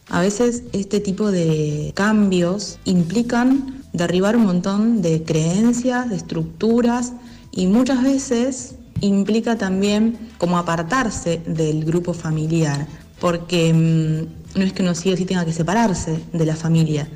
A 0.09 0.21
veces 0.21 0.63
este 0.71 0.99
tipo 0.99 1.31
de 1.31 1.91
cambios 1.95 2.79
implican 2.85 3.83
derribar 3.91 4.35
un 4.35 4.45
montón 4.45 5.01
de 5.01 5.23
creencias, 5.23 6.09
de 6.09 6.15
estructuras 6.15 7.13
y 7.51 7.67
muchas 7.67 8.03
veces 8.03 8.75
implica 9.01 9.57
también 9.57 10.17
como 10.37 10.57
apartarse 10.57 11.41
del 11.45 11.85
grupo 11.85 12.13
familiar, 12.13 12.87
porque 13.19 13.73
mmm, 13.73 14.59
no 14.59 14.63
es 14.63 14.73
que 14.73 14.83
uno 14.83 14.95
sí 14.95 15.11
o 15.11 15.17
sí 15.17 15.25
tenga 15.25 15.45
que 15.45 15.53
separarse 15.53 16.19
de 16.33 16.45
la 16.45 16.55
familia, 16.55 17.07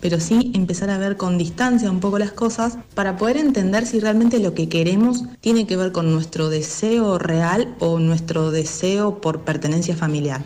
pero 0.00 0.20
sí 0.20 0.50
empezar 0.54 0.90
a 0.90 0.98
ver 0.98 1.16
con 1.16 1.38
distancia 1.38 1.90
un 1.90 2.00
poco 2.00 2.18
las 2.18 2.32
cosas 2.32 2.78
para 2.94 3.16
poder 3.16 3.36
entender 3.36 3.86
si 3.86 4.00
realmente 4.00 4.38
lo 4.38 4.54
que 4.54 4.68
queremos 4.68 5.24
tiene 5.40 5.66
que 5.66 5.76
ver 5.76 5.92
con 5.92 6.12
nuestro 6.12 6.48
deseo 6.48 7.18
real 7.18 7.74
o 7.80 7.98
nuestro 7.98 8.50
deseo 8.50 9.20
por 9.20 9.42
pertenencia 9.42 9.96
familiar. 9.96 10.42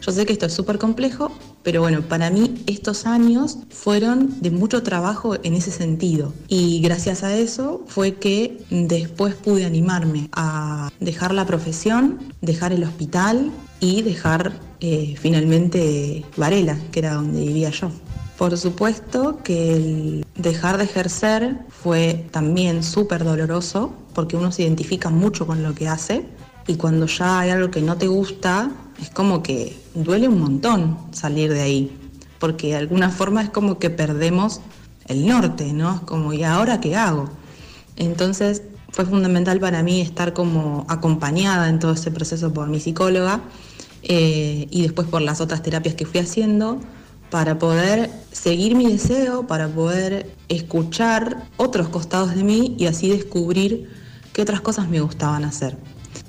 Yo 0.00 0.12
sé 0.12 0.24
que 0.24 0.32
esto 0.32 0.46
es 0.46 0.52
súper 0.54 0.78
complejo, 0.78 1.30
pero 1.62 1.82
bueno, 1.82 2.00
para 2.00 2.30
mí 2.30 2.62
estos 2.66 3.06
años 3.06 3.58
fueron 3.68 4.40
de 4.40 4.50
mucho 4.50 4.82
trabajo 4.82 5.36
en 5.42 5.54
ese 5.54 5.70
sentido. 5.70 6.32
Y 6.48 6.80
gracias 6.80 7.22
a 7.22 7.36
eso 7.36 7.84
fue 7.86 8.14
que 8.14 8.62
después 8.70 9.34
pude 9.34 9.66
animarme 9.66 10.30
a 10.32 10.90
dejar 11.00 11.34
la 11.34 11.44
profesión, 11.44 12.18
dejar 12.40 12.72
el 12.72 12.84
hospital 12.84 13.50
y 13.78 14.02
dejar 14.02 14.52
eh, 14.80 15.14
finalmente 15.18 16.24
Varela, 16.36 16.78
que 16.92 17.00
era 17.00 17.14
donde 17.14 17.40
vivía 17.40 17.70
yo. 17.70 17.90
Por 18.38 18.56
supuesto 18.56 19.40
que 19.44 19.76
el 19.76 20.26
dejar 20.34 20.78
de 20.78 20.84
ejercer 20.84 21.58
fue 21.68 22.24
también 22.30 22.82
súper 22.82 23.22
doloroso 23.22 23.92
porque 24.14 24.38
uno 24.38 24.50
se 24.50 24.62
identifica 24.62 25.10
mucho 25.10 25.46
con 25.46 25.62
lo 25.62 25.74
que 25.74 25.88
hace 25.88 26.24
y 26.66 26.76
cuando 26.76 27.06
ya 27.06 27.40
hay 27.40 27.50
algo 27.50 27.70
que 27.70 27.82
no 27.82 27.96
te 27.96 28.06
gusta, 28.06 28.70
es 29.00 29.10
como 29.10 29.42
que 29.42 29.76
duele 29.94 30.28
un 30.28 30.40
montón 30.40 30.98
salir 31.12 31.52
de 31.52 31.62
ahí, 31.62 31.98
porque 32.38 32.68
de 32.68 32.76
alguna 32.76 33.10
forma 33.10 33.42
es 33.42 33.50
como 33.50 33.78
que 33.78 33.90
perdemos 33.90 34.60
el 35.06 35.26
norte, 35.26 35.72
¿no? 35.72 35.96
Es 35.96 36.00
como, 36.02 36.32
¿y 36.32 36.44
ahora 36.44 36.80
qué 36.80 36.96
hago? 36.96 37.28
Entonces 37.96 38.62
fue 38.92 39.04
fundamental 39.04 39.60
para 39.60 39.82
mí 39.82 40.00
estar 40.00 40.32
como 40.32 40.84
acompañada 40.88 41.68
en 41.68 41.78
todo 41.78 41.92
ese 41.92 42.10
proceso 42.10 42.52
por 42.52 42.68
mi 42.68 42.80
psicóloga 42.80 43.40
eh, 44.02 44.66
y 44.70 44.82
después 44.82 45.08
por 45.08 45.22
las 45.22 45.40
otras 45.40 45.62
terapias 45.62 45.94
que 45.94 46.06
fui 46.06 46.20
haciendo 46.20 46.80
para 47.30 47.58
poder 47.58 48.10
seguir 48.32 48.74
mi 48.74 48.90
deseo, 48.90 49.46
para 49.46 49.68
poder 49.68 50.34
escuchar 50.48 51.44
otros 51.56 51.88
costados 51.88 52.34
de 52.34 52.42
mí 52.42 52.74
y 52.78 52.86
así 52.86 53.08
descubrir 53.08 53.88
qué 54.32 54.42
otras 54.42 54.60
cosas 54.60 54.88
me 54.88 55.00
gustaban 55.00 55.44
hacer. 55.44 55.76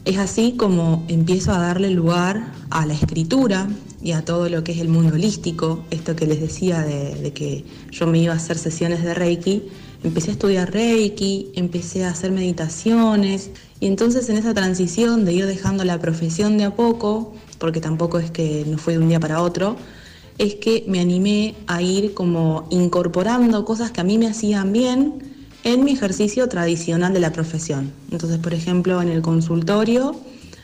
Es 0.04 0.18
así 0.18 0.54
como 0.58 1.06
empiezo 1.10 1.52
a 1.52 1.60
darle 1.60 1.92
lugar 1.92 2.52
a 2.72 2.88
la 2.88 2.94
escritura 2.94 3.68
y 4.02 4.14
a 4.14 4.26
todo 4.26 4.50
lo 4.50 4.64
que 4.64 4.72
es 4.72 4.80
el 4.80 4.88
mundo 4.88 5.14
holístico, 5.14 5.86
esto 5.92 6.16
que 6.16 6.26
les 6.26 6.42
decía 6.42 6.82
de, 6.82 7.32
que 7.34 7.64
yo 7.92 8.08
me 8.08 8.18
iba 8.18 8.34
a 8.34 8.38
hacer 8.38 8.58
sesiones 8.58 9.04
de 9.04 9.14
Reiki, 9.14 9.62
empecé 10.04 10.32
a 10.32 10.34
estudiar 10.34 10.74
Reiki, 10.74 11.52
empecé 11.54 12.04
a 12.04 12.10
hacer 12.10 12.32
meditaciones. 12.32 13.52
Y 13.80 13.86
entonces 13.86 14.28
en 14.30 14.38
esa 14.38 14.56
transición 14.56 15.24
de 15.24 15.34
ir 15.34 15.46
dejando 15.46 15.84
la 15.84 16.00
profesión 16.00 16.58
de 16.58 16.64
a 16.64 16.76
poco, 16.76 17.34
porque 17.60 17.80
tampoco 17.80 18.18
es 18.18 18.32
que 18.32 18.66
no 18.68 18.80
fue 18.80 18.94
de 18.94 19.00
un 19.00 19.10
día 19.10 19.20
para 19.20 19.44
otro, 19.44 19.76
es 20.40 20.56
que 20.56 20.84
me 20.88 21.00
animé 21.00 21.54
a 21.68 21.84
ir 21.84 22.16
como 22.16 22.66
incorporando 22.72 23.64
cosas 23.66 23.92
que 23.92 24.02
a 24.02 24.04
mí 24.04 24.18
me 24.18 24.26
hacían 24.26 24.74
bien 24.74 25.31
en 25.64 25.84
mi 25.84 25.92
ejercicio 25.92 26.48
tradicional 26.50 27.14
de 27.14 27.20
la 27.20 27.32
profesión. 27.32 27.92
Entonces, 28.12 28.40
por 28.40 28.54
ejemplo, 28.54 29.02
en 29.02 29.10
el 29.10 29.22
consultorio, 29.22 30.20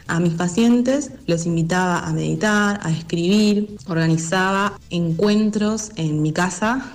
a 0.07 0.19
mis 0.19 0.33
pacientes 0.33 1.11
los 1.25 1.45
invitaba 1.45 1.99
a 1.99 2.13
meditar, 2.13 2.79
a 2.81 2.91
escribir, 2.91 3.77
organizaba 3.87 4.79
encuentros 4.89 5.91
en 5.97 6.21
mi 6.21 6.31
casa 6.31 6.85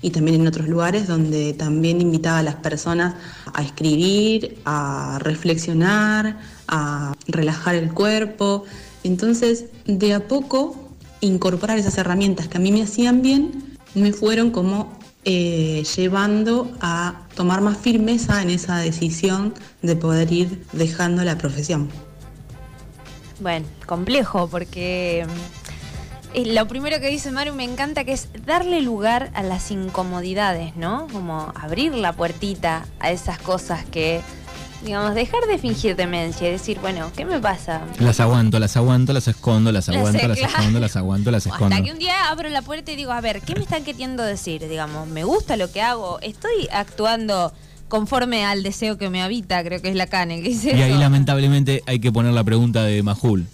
y 0.00 0.10
también 0.10 0.40
en 0.40 0.46
otros 0.46 0.68
lugares 0.68 1.06
donde 1.06 1.52
también 1.52 2.00
invitaba 2.00 2.38
a 2.38 2.42
las 2.42 2.56
personas 2.56 3.14
a 3.52 3.62
escribir, 3.62 4.58
a 4.64 5.18
reflexionar, 5.20 6.38
a 6.68 7.14
relajar 7.26 7.74
el 7.74 7.92
cuerpo. 7.92 8.64
Entonces, 9.02 9.66
de 9.86 10.14
a 10.14 10.26
poco, 10.26 10.90
incorporar 11.20 11.78
esas 11.78 11.96
herramientas 11.98 12.48
que 12.48 12.58
a 12.58 12.60
mí 12.60 12.72
me 12.72 12.82
hacían 12.82 13.22
bien, 13.22 13.76
me 13.94 14.12
fueron 14.12 14.50
como 14.50 14.98
eh, 15.24 15.84
llevando 15.96 16.70
a 16.80 17.22
tomar 17.34 17.60
más 17.60 17.78
firmeza 17.78 18.42
en 18.42 18.50
esa 18.50 18.76
decisión 18.78 19.54
de 19.82 19.96
poder 19.96 20.32
ir 20.32 20.64
dejando 20.72 21.24
la 21.24 21.38
profesión. 21.38 21.88
Bueno, 23.40 23.66
complejo 23.86 24.48
porque 24.48 25.26
eh, 26.34 26.52
lo 26.52 26.66
primero 26.68 27.00
que 27.00 27.08
dice 27.08 27.30
Maru 27.30 27.54
me 27.54 27.64
encanta 27.64 28.04
que 28.04 28.12
es 28.12 28.28
darle 28.44 28.82
lugar 28.82 29.30
a 29.34 29.42
las 29.42 29.70
incomodidades, 29.70 30.76
¿no? 30.76 31.06
Como 31.12 31.52
abrir 31.54 31.94
la 31.94 32.12
puertita 32.12 32.86
a 33.00 33.10
esas 33.10 33.38
cosas 33.38 33.84
que 33.84 34.20
Digamos, 34.84 35.14
dejar 35.14 35.40
de 35.48 35.56
fingir 35.58 35.96
demencia 35.96 36.48
y 36.48 36.52
decir, 36.52 36.78
bueno, 36.80 37.10
¿qué 37.16 37.24
me 37.24 37.40
pasa? 37.40 37.82
Las 37.98 38.20
aguanto, 38.20 38.58
las 38.58 38.76
aguanto, 38.76 39.12
las 39.14 39.26
escondo, 39.28 39.72
las 39.72 39.88
aguanto, 39.88 40.28
las, 40.28 40.38
claro. 40.38 40.52
escondo, 40.58 40.80
las 40.80 40.96
aguanto, 40.96 41.30
las 41.30 41.46
escondo. 41.46 41.74
Hasta 41.74 41.82
que 41.84 41.92
un 41.92 41.98
día 41.98 42.28
abro 42.28 42.48
la 42.50 42.60
puerta 42.62 42.92
y 42.92 42.96
digo, 42.96 43.12
a 43.12 43.20
ver, 43.22 43.40
¿qué 43.40 43.54
me 43.54 43.62
están 43.62 43.82
queriendo 43.84 44.22
decir? 44.22 44.68
Digamos, 44.68 45.08
¿me 45.08 45.24
gusta 45.24 45.56
lo 45.56 45.72
que 45.72 45.80
hago? 45.80 46.18
¿Estoy 46.20 46.68
actuando 46.70 47.52
conforme 47.88 48.44
al 48.44 48.62
deseo 48.62 48.98
que 48.98 49.08
me 49.08 49.22
habita? 49.22 49.64
Creo 49.64 49.80
que 49.80 49.88
es 49.88 49.94
la 49.96 50.06
cane 50.06 50.42
que 50.42 50.48
dice 50.50 50.76
Y 50.76 50.82
ahí 50.82 50.90
eso. 50.90 51.00
lamentablemente 51.00 51.82
hay 51.86 51.98
que 51.98 52.12
poner 52.12 52.32
la 52.34 52.44
pregunta 52.44 52.82
de 52.84 53.02
Majul. 53.02 53.46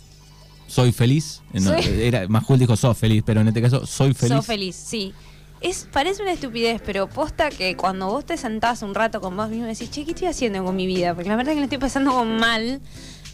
¿Soy 0.66 0.90
feliz? 0.92 1.42
Eh, 1.52 1.60
no, 1.60 1.70
Soy- 1.80 2.02
era, 2.02 2.26
Majul 2.28 2.58
dijo 2.58 2.76
sos 2.76 2.96
feliz, 2.98 3.22
pero 3.24 3.40
en 3.40 3.48
este 3.48 3.62
caso, 3.62 3.86
¿soy 3.86 4.14
feliz? 4.14 4.36
Sos 4.36 4.46
feliz, 4.46 4.76
sí. 4.76 5.12
Es, 5.60 5.86
parece 5.92 6.22
una 6.22 6.32
estupidez, 6.32 6.80
pero 6.84 7.08
posta 7.08 7.50
que 7.50 7.76
cuando 7.76 8.06
vos 8.06 8.24
te 8.24 8.38
sentás 8.38 8.82
un 8.82 8.94
rato 8.94 9.20
con 9.20 9.36
vos 9.36 9.50
mismo 9.50 9.66
decís, 9.66 9.90
che, 9.90 10.04
¿qué 10.04 10.12
estoy 10.12 10.28
haciendo 10.28 10.64
con 10.64 10.74
mi 10.74 10.86
vida? 10.86 11.14
Porque 11.14 11.28
la 11.28 11.36
verdad 11.36 11.52
es 11.52 11.56
que 11.56 11.60
la 11.60 11.64
estoy 11.66 11.78
pasando 11.78 12.24
mal. 12.24 12.80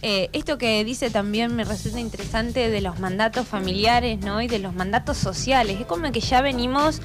Eh, 0.02 0.28
esto 0.34 0.58
que 0.58 0.84
dice 0.84 1.10
también 1.10 1.56
me 1.56 1.64
resulta 1.64 1.98
interesante 1.98 2.68
de 2.68 2.80
los 2.80 3.00
mandatos 3.00 3.46
familiares, 3.48 4.18
¿no? 4.20 4.40
Y 4.42 4.46
de 4.46 4.58
los 4.58 4.74
mandatos 4.74 5.16
sociales. 5.16 5.80
Es 5.80 5.86
como 5.86 6.12
que 6.12 6.20
ya 6.20 6.42
venimos 6.42 7.00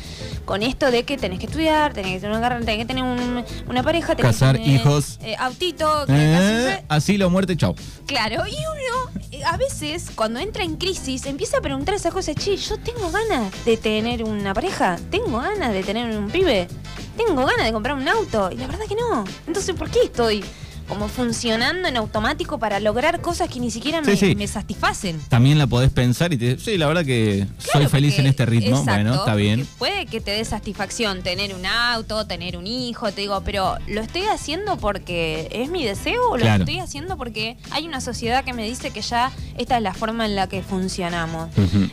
con 0.45 0.61
esto 0.61 0.91
de 0.91 1.03
que 1.03 1.17
tenés 1.17 1.39
que 1.39 1.45
estudiar, 1.45 1.93
tenés 1.93 2.13
que 2.13 2.19
tener 2.19 2.37
una 2.37 2.49
tenés 2.59 2.77
que 2.77 2.85
tener 2.85 3.03
un- 3.03 3.43
una 3.67 3.81
pareja, 3.83 4.15
tenés 4.15 4.33
Casar, 4.33 4.57
que 4.57 4.63
tener, 4.63 4.81
hijos. 4.81 5.19
eh, 5.23 5.35
autito, 5.39 6.05
Eh, 6.09 6.83
asilo, 6.89 7.29
muerte, 7.29 7.55
chau. 7.55 7.75
Claro, 8.05 8.45
y 8.47 8.55
uno 8.55 9.21
eh, 9.31 9.43
a 9.45 9.55
veces 9.57 10.11
cuando 10.13 10.39
entra 10.39 10.63
en 10.63 10.75
crisis 10.75 11.25
empieza 11.25 11.57
a 11.57 11.61
preguntar 11.61 11.95
esas 11.95 12.13
cosas, 12.13 12.35
che, 12.35 12.57
yo 12.57 12.77
tengo 12.77 13.09
ganas 13.09 13.51
de 13.65 13.77
tener 13.77 14.23
una 14.23 14.53
pareja, 14.53 14.97
tengo 15.09 15.39
ganas 15.39 15.71
de 15.71 15.81
tener 15.83 16.15
un 16.17 16.29
pibe, 16.29 16.67
tengo 17.15 17.45
ganas 17.45 17.65
de 17.65 17.71
comprar 17.71 17.95
un 17.95 18.07
auto, 18.07 18.49
y 18.51 18.57
la 18.57 18.67
verdad 18.67 18.85
que 18.87 18.95
no. 18.95 19.23
Entonces, 19.47 19.73
¿por 19.75 19.89
qué 19.89 19.99
estoy 20.03 20.43
como 20.87 21.07
funcionando 21.07 21.87
en 21.87 21.97
automático 21.97 22.59
para 22.59 22.79
lograr 22.79 23.21
cosas 23.21 23.49
que 23.49 23.59
ni 23.59 23.71
siquiera 23.71 24.01
me, 24.01 24.15
Sí, 24.15 24.29
sí. 24.29 24.35
me 24.35 24.47
satisfacen? 24.47 25.19
También 25.29 25.57
la 25.57 25.67
podés 25.67 25.89
pensar 25.91 26.33
y 26.33 26.37
te 26.37 26.57
sí, 26.59 26.77
la 26.77 26.87
verdad 26.87 27.05
que 27.05 27.47
soy 27.57 27.87
feliz 27.87 28.17
en 28.19 28.27
este 28.27 28.45
ritmo. 28.45 28.77
exacto, 28.79 28.91
bueno, 28.93 29.13
está 29.15 29.35
bien. 29.35 29.67
Puede 29.77 30.05
que 30.05 30.19
te 30.21 30.31
dé 30.31 30.43
satisfacción 30.45 31.21
tener 31.23 31.55
un 31.55 31.65
auto, 31.65 32.25
tener 32.27 32.57
un 32.57 32.67
hijo, 32.67 33.11
te 33.11 33.21
digo, 33.21 33.41
pero 33.45 33.77
¿lo 33.87 34.01
estoy 34.01 34.23
haciendo 34.23 34.77
porque 34.77 35.47
es 35.51 35.69
mi 35.69 35.83
deseo 35.85 36.29
o 36.31 36.37
lo 36.37 36.43
Claro. 36.43 36.63
estoy 36.63 36.79
haciendo 36.79 37.17
porque 37.17 37.57
hay 37.71 37.85
una 37.87 38.01
sociedad 38.01 38.43
que 38.43 38.53
me 38.53 38.63
dice 38.65 38.91
que 38.91 39.01
ya 39.01 39.31
esta 39.57 39.77
es 39.77 39.83
la 39.83 39.93
forma 39.93 40.25
en 40.25 40.35
la 40.35 40.47
que 40.47 40.61
funcionamos? 40.63 41.49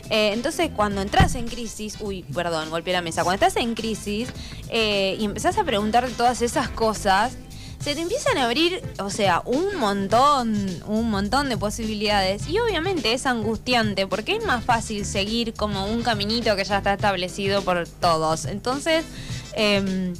Eh, 0.09 0.31
entonces, 0.33 0.69
cuando 0.75 1.01
entras 1.01 1.35
en 1.35 1.47
crisis, 1.47 1.97
uy, 2.01 2.23
perdón, 2.33 2.69
golpeé 2.69 2.93
la 2.93 3.01
mesa, 3.01 3.23
cuando 3.23 3.45
estás 3.45 3.61
en 3.61 3.75
crisis 3.75 4.29
eh, 4.69 5.17
y 5.19 5.25
empezás 5.25 5.57
a 5.57 5.63
preguntarte 5.63 6.11
todas 6.11 6.41
esas 6.41 6.69
cosas, 6.69 7.37
se 7.83 7.95
te 7.95 8.01
empiezan 8.01 8.37
a 8.37 8.45
abrir, 8.45 8.81
o 8.99 9.09
sea, 9.09 9.41
un 9.45 9.77
montón, 9.77 10.67
un 10.85 11.09
montón 11.09 11.47
de 11.49 11.57
posibilidades. 11.57 12.47
Y 12.49 12.59
obviamente 12.59 13.13
es 13.13 13.25
angustiante 13.25 14.05
porque 14.07 14.35
es 14.35 14.45
más 14.45 14.63
fácil 14.65 15.05
seguir 15.05 15.53
como 15.53 15.85
un 15.85 16.01
caminito 16.03 16.55
que 16.55 16.65
ya 16.65 16.77
está 16.79 16.93
establecido 16.93 17.61
por 17.63 17.87
todos. 17.87 18.45
Entonces, 18.45 19.05
em, 19.53 20.13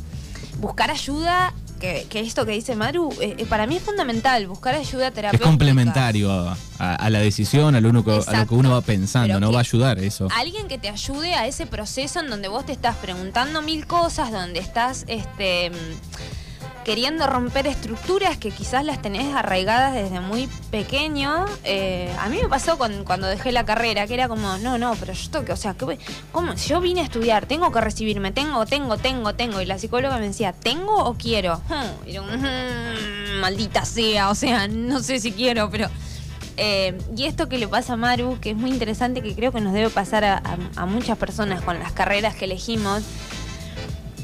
buscar 0.59 0.89
ayuda, 0.89 1.53
que, 1.81 2.05
que 2.09 2.19
esto 2.19 2.45
que 2.45 2.51
dice 2.51 2.75
Maru, 2.75 3.09
eh, 3.21 3.35
eh, 3.37 3.45
para 3.45 3.65
mí 3.65 3.77
es 3.77 3.83
fundamental, 3.83 4.47
buscar 4.47 4.75
ayuda 4.75 5.07
Es 5.07 5.13
terapéutica. 5.13 5.49
complementario 5.49 6.29
a, 6.31 6.57
a- 6.77 6.95
a 6.95 7.09
la 7.09 7.19
decisión, 7.19 7.73
a 7.75 7.79
lo, 7.81 8.03
que- 8.03 8.11
a 8.27 8.39
lo 8.39 8.47
que 8.47 8.53
uno 8.53 8.71
va 8.71 8.81
pensando, 8.81 9.27
Pero 9.27 9.39
no 9.39 9.51
va 9.53 9.59
a 9.59 9.61
ayudar 9.61 9.97
eso. 9.99 10.27
alguien 10.35 10.67
que 10.67 10.77
te 10.77 10.89
ayude 10.89 11.35
a 11.35 11.45
ese 11.47 11.65
proceso 11.67 12.19
en 12.19 12.29
donde 12.29 12.49
vos 12.49 12.65
te 12.65 12.73
estás 12.73 12.97
preguntando 12.97 13.61
mil 13.61 13.87
cosas, 13.87 14.29
donde 14.31 14.59
estás 14.59 15.05
este, 15.07 15.71
queriendo 16.89 17.27
romper 17.27 17.67
estructuras 17.67 18.39
que 18.39 18.50
quizás 18.50 18.84
las 18.84 19.00
tenés 19.00 19.36
arraigadas 19.36 19.93
desde 19.93 20.19
muy 20.22 20.48
pequeño. 20.72 21.46
Eh, 21.63 22.12
a 22.19 22.29
mí 22.29 22.39
me 22.41 22.48
pasó 22.50 22.79
cuando 22.79 23.27
dejé 23.27 23.51
la 23.51 23.63
carrera, 23.63 24.08
que 24.08 24.15
era 24.15 24.27
como, 24.27 24.58
no, 24.58 24.79
no, 24.79 24.96
pero 25.00 25.13
yo 25.13 25.29
tengo 25.29 25.46
que, 25.46 25.53
o 25.53 25.55
sea, 25.55 25.75
¿qué 25.75 25.86
voy- 25.86 26.00
¿cómo? 26.31 26.55
Yo 26.55 26.81
vine 26.81 27.01
a 27.01 27.03
estudiar, 27.03 27.46
tengo 27.46 27.72
que 27.72 27.79
recibirme, 27.79 28.31
tengo, 28.31 28.65
tengo, 28.65 28.98
tengo, 28.98 29.36
tengo. 29.36 29.62
Y 29.62 29.67
la 29.67 29.77
psicóloga 29.77 30.17
me 30.17 30.29
decía, 30.29 30.51
¿tengo 30.51 31.03
o 31.03 31.13
quiero? 31.13 31.62
Y 32.08 32.13
yo, 32.13 32.24
"Mm, 32.24 33.39
maldita 33.39 33.86
sea, 33.86 34.31
o 34.31 34.36
sea, 34.36 34.67
no 34.67 35.00
sé 35.01 35.19
si 35.19 35.31
quiero, 35.31 35.69
pero... 35.69 35.89
Eh, 36.58 36.98
y 37.15 37.25
esto 37.25 37.48
que 37.48 37.60
le 37.60 37.67
pasa 37.67 37.93
a 37.93 37.98
Maru, 37.98 38.39
que 38.41 38.50
es 38.50 38.58
muy 38.58 38.72
interesante, 38.72 39.22
que 39.22 39.36
creo 39.36 39.51
que 39.51 39.62
nos 39.62 39.74
debe 39.74 39.89
pasar 39.91 40.25
a 40.25 40.86
muchas 40.88 41.17
personas 41.19 41.62
con 41.62 41.77
las 41.79 41.91
carreras 41.93 42.36
que 42.36 42.46
elegimos, 42.46 43.03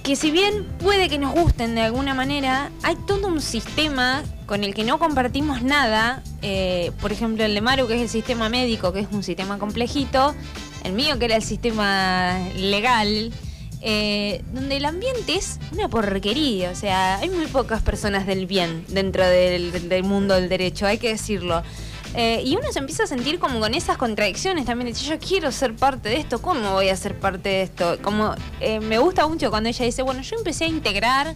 que 0.06 0.16
si 0.16 0.30
bien 0.30 0.66
puede 0.78 1.10
que 1.10 1.18
nos 1.18 1.34
gusten 1.34 1.74
de 1.74 1.82
alguna 1.82 2.14
manera, 2.14 2.70
hay 2.84 2.96
todo 3.08 3.28
un 3.28 3.42
sistema 3.42 4.24
con 4.46 4.64
el 4.64 4.76
que 4.76 4.84
no 4.84 5.00
compartimos 5.00 5.64
nada. 5.64 6.22
eh, 6.44 6.92
por 7.02 7.12
ejemplo, 7.12 7.44
el 7.44 7.56
de 7.56 7.62
Maru, 7.62 7.88
que 7.88 7.96
es 7.96 8.02
el 8.04 8.10
sistema 8.10 8.48
médico, 8.48 8.94
que 8.94 9.00
es 9.00 9.08
un 9.12 9.24
sistema 9.24 9.58
complejito. 9.58 10.36
El 10.84 10.94
mío, 10.94 11.18
que 11.18 11.26
era 11.26 11.36
el 11.38 11.44
sistema 11.44 12.38
legal. 12.56 13.34
eh, 13.82 14.44
donde 14.54 14.78
el 14.78 14.86
ambiente 14.86 15.36
es 15.36 15.60
una 15.72 15.88
porquería, 15.90 16.72
o 16.72 16.76
sea, 16.76 17.18
hay 17.20 17.30
muy 17.30 17.46
pocas 17.46 17.84
personas 17.84 18.26
del 18.26 18.48
bien 18.48 18.84
dentro 18.88 19.24
del, 19.28 19.90
del 19.90 20.04
mundo 20.04 20.34
del 20.34 20.50
derecho, 20.50 20.88
hay 20.88 20.98
que 20.98 21.10
decirlo. 21.10 21.62
Eh, 22.18 22.42
y 22.46 22.56
uno 22.56 22.72
se 22.72 22.80
empieza 22.80 23.04
a 23.04 23.08
sentir 23.08 23.40
como 23.40 23.60
con 23.60 23.74
esas 23.74 23.98
contradicciones 23.98 24.66
también. 24.66 24.88
Dice, 24.94 25.06
yo 25.06 25.20
quiero 25.20 25.52
ser 25.52 25.76
parte 25.76 26.10
de 26.10 26.18
esto, 26.18 26.42
¿cómo 26.42 26.74
voy 26.74 26.90
a 26.90 26.96
ser 26.96 27.20
parte 27.20 27.50
de 27.50 27.62
esto? 27.64 27.98
Como 28.02 28.34
eh, 28.62 28.80
me 28.80 29.00
gusta 29.00 29.28
mucho 29.28 29.50
cuando 29.50 29.70
ella 29.70 29.86
dice, 29.86 30.02
bueno, 30.02 30.22
yo 30.22 30.38
empecé 30.38 30.66
a 30.66 30.68
integrar 30.68 31.36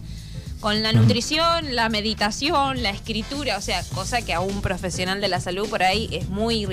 con 0.60 0.82
la 0.82 0.92
nutrición, 0.92 1.74
la 1.74 1.88
meditación, 1.88 2.82
la 2.82 2.90
escritura, 2.90 3.56
o 3.56 3.60
sea, 3.60 3.82
cosa 3.94 4.22
que 4.22 4.34
a 4.34 4.40
un 4.40 4.60
profesional 4.60 5.20
de 5.20 5.28
la 5.28 5.40
salud 5.40 5.68
por 5.68 5.82
ahí 5.82 6.08
es 6.12 6.28
muy... 6.28 6.66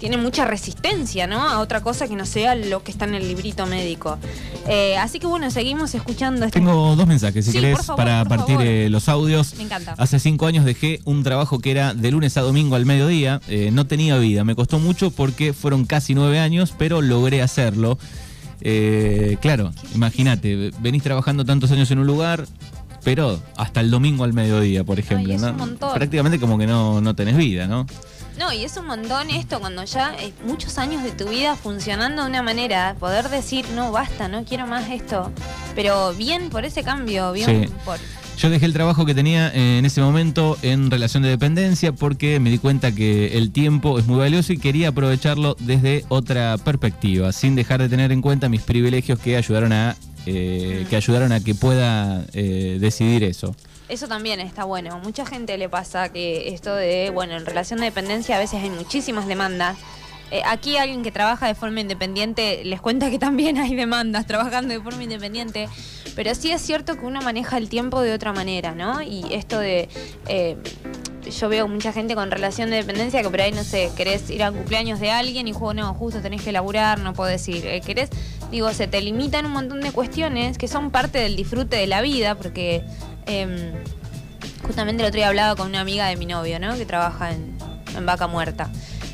tiene 0.00 0.16
mucha 0.16 0.46
resistencia, 0.46 1.26
¿no? 1.26 1.46
A 1.46 1.60
otra 1.60 1.82
cosa 1.82 2.08
que 2.08 2.16
no 2.16 2.24
sea 2.24 2.54
lo 2.54 2.82
que 2.82 2.90
está 2.90 3.04
en 3.04 3.14
el 3.14 3.28
librito 3.28 3.66
médico. 3.66 4.18
Eh, 4.66 4.96
así 4.96 5.20
que 5.20 5.26
bueno, 5.26 5.50
seguimos 5.50 5.94
escuchando 5.94 6.46
este... 6.46 6.58
Tengo 6.58 6.96
dos 6.96 7.06
mensajes, 7.06 7.44
si 7.44 7.52
Sí, 7.52 7.58
querés, 7.58 7.78
favor, 7.86 7.96
para 7.96 8.24
partir 8.24 8.58
eh, 8.62 8.88
los 8.88 9.08
audios. 9.10 9.54
Me 9.56 9.64
encanta. 9.64 9.94
Hace 9.98 10.18
cinco 10.18 10.46
años 10.46 10.64
dejé 10.64 11.00
un 11.04 11.22
trabajo 11.22 11.58
que 11.58 11.70
era 11.70 11.92
de 11.92 12.10
lunes 12.10 12.36
a 12.38 12.40
domingo 12.40 12.76
al 12.76 12.86
mediodía. 12.86 13.42
eh, 13.48 13.70
no 13.72 13.86
tenía 13.86 14.16
vida. 14.16 14.42
Me 14.42 14.54
costó 14.54 14.78
mucho 14.78 15.10
porque 15.10 15.52
fueron 15.52 15.84
casi 15.84 16.14
nueve 16.14 16.38
años, 16.38 16.72
pero 16.76 17.02
logré 17.02 17.42
hacerlo. 17.42 17.98
Eh, 18.62 19.36
claro, 19.40 19.72
imagínate, 19.94 20.70
venís 20.80 21.02
trabajando 21.02 21.44
tantos 21.44 21.70
años 21.72 21.90
en 21.90 21.98
un 21.98 22.06
lugar, 22.06 22.46
pero 23.04 23.38
hasta 23.56 23.80
el 23.80 23.90
domingo 23.90 24.24
al 24.24 24.32
mediodía, 24.32 24.82
por 24.82 24.98
ejemplo. 24.98 25.34
es 25.34 25.42
¿no? 25.42 25.50
un 25.50 25.56
montón. 25.56 25.94
Prácticamente 25.94 26.38
como 26.38 26.56
que 26.58 26.66
no, 26.66 27.00
no 27.00 27.14
tenés 27.14 27.36
vida, 27.36 27.66
¿no? 27.66 27.86
No, 28.40 28.54
y 28.54 28.64
es 28.64 28.74
un 28.78 28.86
montón 28.86 29.28
esto 29.28 29.60
cuando 29.60 29.84
ya 29.84 30.14
eh, 30.18 30.32
muchos 30.46 30.78
años 30.78 31.02
de 31.02 31.10
tu 31.12 31.28
vida 31.28 31.56
funcionando 31.56 32.22
de 32.22 32.30
una 32.30 32.42
manera, 32.42 32.96
poder 32.98 33.28
decir, 33.28 33.66
no, 33.74 33.92
basta, 33.92 34.28
no 34.28 34.44
quiero 34.46 34.66
más 34.66 34.88
esto. 34.88 35.30
Pero 35.74 36.14
bien 36.14 36.48
por 36.48 36.64
ese 36.64 36.82
cambio, 36.82 37.32
bien 37.32 37.68
Sí. 37.68 37.74
por... 37.84 37.98
Yo 38.38 38.48
dejé 38.48 38.64
el 38.64 38.72
trabajo 38.72 39.04
que 39.04 39.14
tenía 39.14 39.48
eh, 39.48 39.76
en 39.76 39.84
ese 39.84 40.00
momento 40.00 40.56
en 40.62 40.90
relación 40.90 41.22
de 41.22 41.28
dependencia 41.28 41.92
porque 41.92 42.40
me 42.40 42.48
di 42.48 42.56
cuenta 42.56 42.92
que 42.92 43.36
el 43.36 43.52
tiempo 43.52 43.98
es 43.98 44.06
muy 44.06 44.18
valioso 44.18 44.54
y 44.54 44.56
quería 44.56 44.88
aprovecharlo 44.88 45.54
desde 45.60 46.06
otra 46.08 46.56
perspectiva, 46.56 47.32
sin 47.32 47.54
dejar 47.54 47.82
de 47.82 47.90
tener 47.90 48.10
en 48.10 48.22
cuenta 48.22 48.48
mis 48.48 48.62
privilegios 48.62 49.18
que 49.18 49.36
ayudaron 49.36 49.74
a 49.74 49.96
eh, 50.24 50.86
que 50.88 50.96
ayudaron 50.96 51.32
a 51.32 51.40
que 51.40 51.54
pueda 51.54 52.24
eh, 52.32 52.78
decidir 52.80 53.22
eso. 53.24 53.54
Eso 53.90 54.06
también 54.06 54.38
está 54.38 54.64
bueno. 54.64 55.00
Mucha 55.00 55.26
gente 55.26 55.58
le 55.58 55.68
pasa 55.68 56.10
que 56.10 56.54
esto 56.54 56.74
de, 56.74 57.10
bueno, 57.12 57.36
en 57.36 57.44
relación 57.44 57.80
de 57.80 57.86
dependencia 57.86 58.36
a 58.36 58.38
veces 58.38 58.62
hay 58.62 58.70
muchísimas 58.70 59.26
demandas. 59.26 59.76
Eh, 60.30 60.42
aquí 60.46 60.76
alguien 60.76 61.02
que 61.02 61.10
trabaja 61.10 61.48
de 61.48 61.56
forma 61.56 61.80
independiente 61.80 62.62
les 62.64 62.80
cuenta 62.80 63.10
que 63.10 63.18
también 63.18 63.58
hay 63.58 63.74
demandas 63.74 64.26
trabajando 64.26 64.72
de 64.72 64.80
forma 64.80 65.02
independiente, 65.02 65.68
pero 66.14 66.36
sí 66.36 66.52
es 66.52 66.62
cierto 66.62 66.96
que 66.96 67.04
uno 67.04 67.20
maneja 67.20 67.58
el 67.58 67.68
tiempo 67.68 68.00
de 68.00 68.12
otra 68.12 68.32
manera, 68.32 68.76
¿no? 68.76 69.02
Y 69.02 69.24
esto 69.32 69.58
de... 69.58 69.88
eh, 70.28 70.56
yo 71.38 71.48
veo 71.48 71.68
mucha 71.68 71.92
gente 71.92 72.14
con 72.14 72.30
relación 72.30 72.70
de 72.70 72.76
dependencia 72.76 73.22
que 73.22 73.28
por 73.28 73.40
ahí, 73.40 73.52
no 73.52 73.62
sé, 73.62 73.90
querés 73.96 74.30
ir 74.30 74.42
a 74.42 74.50
cumpleaños 74.50 75.00
de 75.00 75.10
alguien 75.10 75.48
y 75.48 75.52
juego, 75.52 75.74
no, 75.74 75.92
justo 75.94 76.20
tenés 76.20 76.42
que 76.42 76.52
laburar, 76.52 77.00
no 77.00 77.12
podés 77.12 77.46
ir. 77.48 77.66
Eh, 77.66 77.80
querés, 77.80 78.08
digo, 78.50 78.72
se 78.72 78.86
te 78.86 79.00
limitan 79.00 79.46
un 79.46 79.52
montón 79.52 79.80
de 79.80 79.92
cuestiones 79.92 80.58
que 80.58 80.66
son 80.68 80.90
parte 80.90 81.18
del 81.18 81.36
disfrute 81.36 81.76
de 81.76 81.86
la 81.86 82.00
vida, 82.00 82.36
porque 82.36 82.84
em, 83.30 83.72
justamente 84.62 85.02
el 85.02 85.08
otro 85.08 85.18
día 85.18 85.28
hablaba 85.28 85.56
con 85.56 85.68
una 85.68 85.80
amiga 85.80 86.06
de 86.06 86.16
mi 86.16 86.26
novio, 86.26 86.58
¿no? 86.60 86.76
Que 86.76 86.86
trabaja 86.86 87.32
en, 87.32 87.58
Vaca 88.06 88.26
Muerta. 88.28 88.70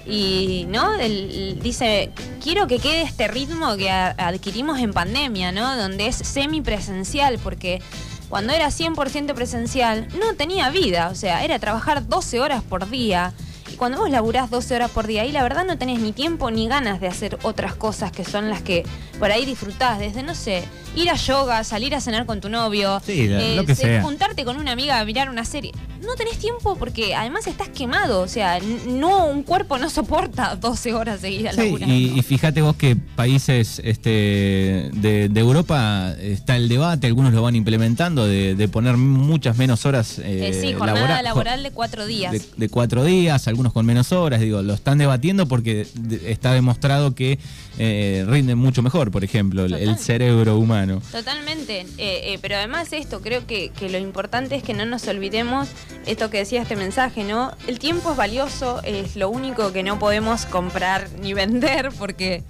Y, 0.07 0.67
¿no? 0.69 0.95
Él- 0.95 1.59
dice, 1.63 2.13
quiero 2.43 2.67
que 2.67 2.79
quede 2.79 3.03
este 3.03 3.27
ritmo 3.27 3.77
que 3.77 3.91
adquirimos 3.91 4.79
en 4.79 4.93
pandemia, 4.93 5.51
¿no? 5.51 5.77
Donde 5.77 6.07
es 6.07 6.17
semipresencial, 6.17 7.39
porque 7.39 7.83
cuando 8.29 8.53
era 8.53 8.71
100% 8.71 9.35
presencial 9.35 10.09
no 10.19 10.35
tenía 10.35 10.71
vida, 10.71 11.09
o 11.11 11.15
sea, 11.15 11.43
era 11.45 11.59
trabajar 11.59 12.07
12 12.07 12.41
horas 12.41 12.63
por 12.63 12.89
día. 12.91 13.33
Y 13.77 13.79
cuando 13.79 13.99
vos 13.99 14.09
laburás 14.09 14.49
12 14.49 14.75
horas 14.75 14.91
por 14.91 15.07
día, 15.07 15.21
ahí 15.21 15.33
la 15.33 15.43
verdad 15.43 15.67
no 15.67 15.77
tenés 15.77 15.99
ni 16.01 16.13
tiempo 16.13 16.51
ni 16.51 16.67
ganas 16.67 16.99
de 16.99 17.09
hacer 17.09 17.39
otras 17.43 17.75
cosas 17.75 18.11
que 18.11 18.25
son 18.25 18.49
las 18.49 18.63
que 18.63 18.85
por 19.19 19.31
ahí 19.31 19.45
disfrutás, 19.45 19.99
desde, 19.99 20.23
no 20.23 20.35
sé, 20.35 20.65
ir 20.95 21.11
a 21.11 21.15
yoga, 21.15 21.63
salir 21.63 21.95
a 21.95 22.01
cenar 22.01 22.25
con 22.25 22.41
tu 22.41 22.49
novio, 22.49 23.03
Sí, 23.05 23.29
la- 23.29 23.39
lo 23.55 23.67
que 23.67 23.75
se- 23.75 23.83
sea. 23.83 24.03
juntarte 24.03 24.47
con 24.47 24.57
una 24.57 24.73
amiga 24.73 24.99
a 24.99 25.05
mirar 25.05 25.29
una 25.29 25.45
serie. 25.45 25.73
No 26.07 26.15
tenés 26.15 26.39
tiempo 26.39 26.77
porque 26.77 27.15
además 27.15 27.47
estás 27.47 27.69
quemado, 27.69 28.21
o 28.21 28.29
sea, 28.29 28.59
no 28.87 29.27
un 29.27 29.43
cuerpo 29.43 29.79
no 29.79 29.91
soporta 29.91 30.57
12 30.61 30.95
horas 30.95 31.21
seguidas 31.21 31.57
sí, 31.57 31.77
y, 31.87 32.19
y, 32.19 32.23
fíjate 32.23 32.63
vos 32.63 32.77
que 32.77 32.97
países 32.97 33.81
este, 33.85 34.91
de, 34.93 35.31
Europa 35.35 36.15
está 36.19 36.57
el 36.57 36.69
debate, 36.69 37.07
algunos 37.07 37.33
lo 37.33 37.43
van 37.43 37.57
implementando, 37.57 38.27
de, 38.27 38.69
poner 38.69 38.97
muchas 38.97 39.57
menos 39.57 39.87
horas. 39.87 40.19
Eh, 40.19 40.49
eh 40.49 40.61
sí, 40.61 40.73
jornada 40.73 41.23
laboral 41.23 41.63
de 41.63 41.71
cuatro 41.71 42.07
días. 42.07 42.35
De, 42.57 42.69
cuatro 42.69 43.05
días, 43.05 43.47
algunos 43.49 43.73
con 43.73 43.87
menos 43.87 44.13
horas, 44.13 44.41
digo, 44.41 44.63
lo 44.63 44.75
están 44.75 44.99
debatiendo 44.99 45.47
porque 45.47 45.87
está 46.25 46.53
demostrado 46.53 47.15
que 47.15 47.39
eh, 47.79 48.25
rinden 48.27 48.59
mucho 48.59 48.83
mejor, 48.83 49.11
por 49.11 49.23
ejemplo, 49.23 49.65
el 49.65 49.99
cerebro 49.99 50.57
humano. 50.59 51.03
Totalmente, 51.13 51.81
eh, 51.81 51.87
eh, 51.99 52.39
pero 52.41 52.57
además 52.57 52.93
esto, 52.93 53.21
creo 53.21 53.47
que, 53.47 53.71
que 53.71 53.91
lo 53.91 53.99
importante 53.99 54.57
es 54.57 54.63
que 54.63 54.75
no 54.75 54.87
nos 54.87 55.07
olvidemos 55.09 55.69
esto 56.07 56.31
que 56.31 56.39
decía 56.39 56.63
este 56.63 56.77
mensaje, 56.77 57.25
¿no? 57.25 57.53
El 57.67 57.79
tiempo 57.79 58.13
es 58.13 58.17
valioso, 58.17 58.81
es 58.83 59.17
lo 59.17 59.29
único 59.29 59.73
que 59.73 59.83
no 59.83 59.99
podemos 59.99 60.47
comprar 60.47 61.09
ni 61.21 61.35
vender 61.35 61.91
porque, 61.99 62.45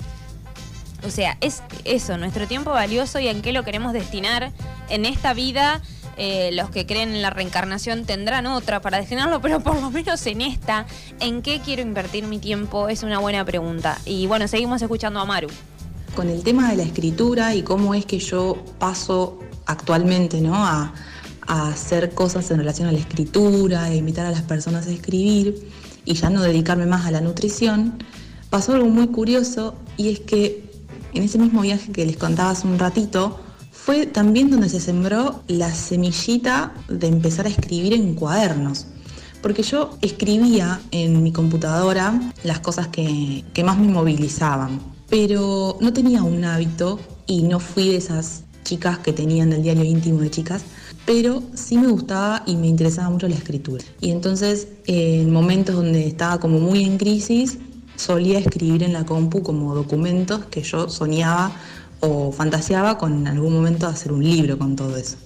o 1.05 1.11
sea, 1.11 1.37
es 1.41 1.63
eso, 1.85 2.19
nuestro 2.19 2.47
tiempo 2.47 2.71
valioso 2.71 3.19
y 3.19 3.29
en 3.29 3.43
qué 3.43 3.53
lo 3.53 3.65
queremos 3.65 3.93
destinar 3.93 4.53
en 4.89 5.07
esta 5.07 5.35
vida. 5.35 5.83
Eh, 6.19 6.51
los 6.55 6.71
que 6.71 6.87
creen 6.87 7.11
en 7.11 7.21
la 7.21 7.29
reencarnación 7.29 8.07
tendrán 8.07 8.47
otra 8.47 8.81
para 8.81 8.97
destinarlo, 8.99 9.43
pero 9.43 9.61
por 9.61 9.79
lo 9.79 9.91
menos 9.91 10.27
en 10.27 10.41
esta, 10.41 10.87
¿en 11.21 11.43
qué 11.43 11.61
quiero 11.61 11.83
invertir 11.83 12.25
mi 12.25 12.39
tiempo? 12.39 12.89
Es 12.89 13.03
una 13.03 13.19
buena 13.19 13.45
pregunta. 13.45 13.99
Y 14.07 14.27
bueno, 14.27 14.49
seguimos 14.49 14.81
escuchando 14.81 15.21
a 15.21 15.27
Maru. 15.27 15.49
Con 16.15 16.31
el 16.31 16.43
tema 16.43 16.71
de 16.71 16.77
la 16.77 16.85
escritura 16.85 17.55
y 17.55 17.63
cómo 17.63 17.95
es 17.95 18.07
que 18.07 18.19
yo 18.19 18.65
paso 18.79 19.39
actualmente 19.67 20.41
¿no? 20.41 20.55
a, 20.55 20.95
a 21.47 21.69
hacer 21.69 22.15
cosas 22.15 22.51
en 22.51 22.59
relación 22.59 22.89
a 22.89 22.93
la 22.93 22.99
escritura, 22.99 23.85
a 23.85 23.95
invitar 23.95 24.27
a 24.27 24.31
las 24.31 24.43
personas 24.43 24.87
a 24.87 24.91
escribir 24.91 25.69
y 26.05 26.15
ya 26.15 26.31
no 26.31 26.43
dedicarme 26.43 26.87
más 26.87 27.07
a 27.07 27.11
la 27.11 27.21
nutrición, 27.21 28.03
pasó 28.51 28.75
algo 28.75 28.89
muy 28.89 29.09
curioso 29.09 29.75
y 29.97 30.09
es 30.11 30.21
que 30.21 30.67
en 31.17 31.23
ese 31.23 31.39
mismo 31.39 31.63
viaje 31.63 31.93
que 31.93 32.05
les 32.05 32.17
contaba 32.17 32.51
hace 32.51 32.67
un 32.67 32.79
ratito, 32.79 33.41
fue 33.73 34.07
también 34.07 34.51
donde 34.51 34.69
se 34.69 34.81
sembró 34.81 35.43
la 35.49 35.73
semillita 35.73 36.75
de 36.89 37.07
empezar 37.07 37.47
a 37.47 37.49
escribir 37.49 37.93
en 37.95 38.15
cuadernos. 38.15 38.87
Porque 39.43 39.63
yo 39.63 39.97
escribía 40.03 40.81
en 40.91 41.23
mi 41.23 41.33
computadora 41.33 42.21
las 42.43 42.61
cosas 42.61 42.89
que, 42.89 43.45
que 43.55 43.65
más 43.65 43.79
me 43.79 43.89
movilizaban, 43.89 44.81
pero 45.09 45.79
no 45.81 45.93
tenía 45.93 46.23
un 46.23 46.45
hábito 46.45 46.99
y 47.27 47.43
no 47.43 47.61
fui 47.61 47.91
de 47.91 47.97
esas 47.97 48.43
chicas 48.65 48.99
que 48.99 49.13
tenían 49.13 49.53
el 49.53 49.63
diario 49.63 49.85
íntimo 49.85 50.21
de 50.21 50.31
chicas, 50.31 50.63
pero 51.07 51.43
sí 51.55 51.79
me 51.79 51.87
gustaba 51.87 52.43
y 52.47 52.57
me 52.57 52.67
interesaba 52.67 53.09
mucho 53.09 53.29
la 53.29 53.37
escritura. 53.37 53.85
Y 54.01 54.11
entonces, 54.11 54.69
en 54.87 55.33
momentos 55.33 55.77
donde 55.77 56.07
estaba 56.07 56.39
como 56.41 56.59
muy 56.59 56.83
en 56.83 56.99
crisis, 56.99 57.59
solía 57.95 58.39
escribir 58.39 58.83
en 58.83 58.93
la 58.93 59.07
compu 59.07 59.43
como 59.43 59.75
documentos 59.75 60.45
que 60.47 60.63
yo 60.63 60.89
soñaba 60.89 61.53
o 62.01 62.33
fantaseaba 62.33 62.99
con 62.99 63.21
en 63.21 63.29
algún 63.29 63.55
momento 63.55 63.87
hacer 63.87 64.13
un 64.13 64.23
libro 64.23 64.59
con 64.59 64.77
todo 64.77 64.97
eso. 64.97 65.17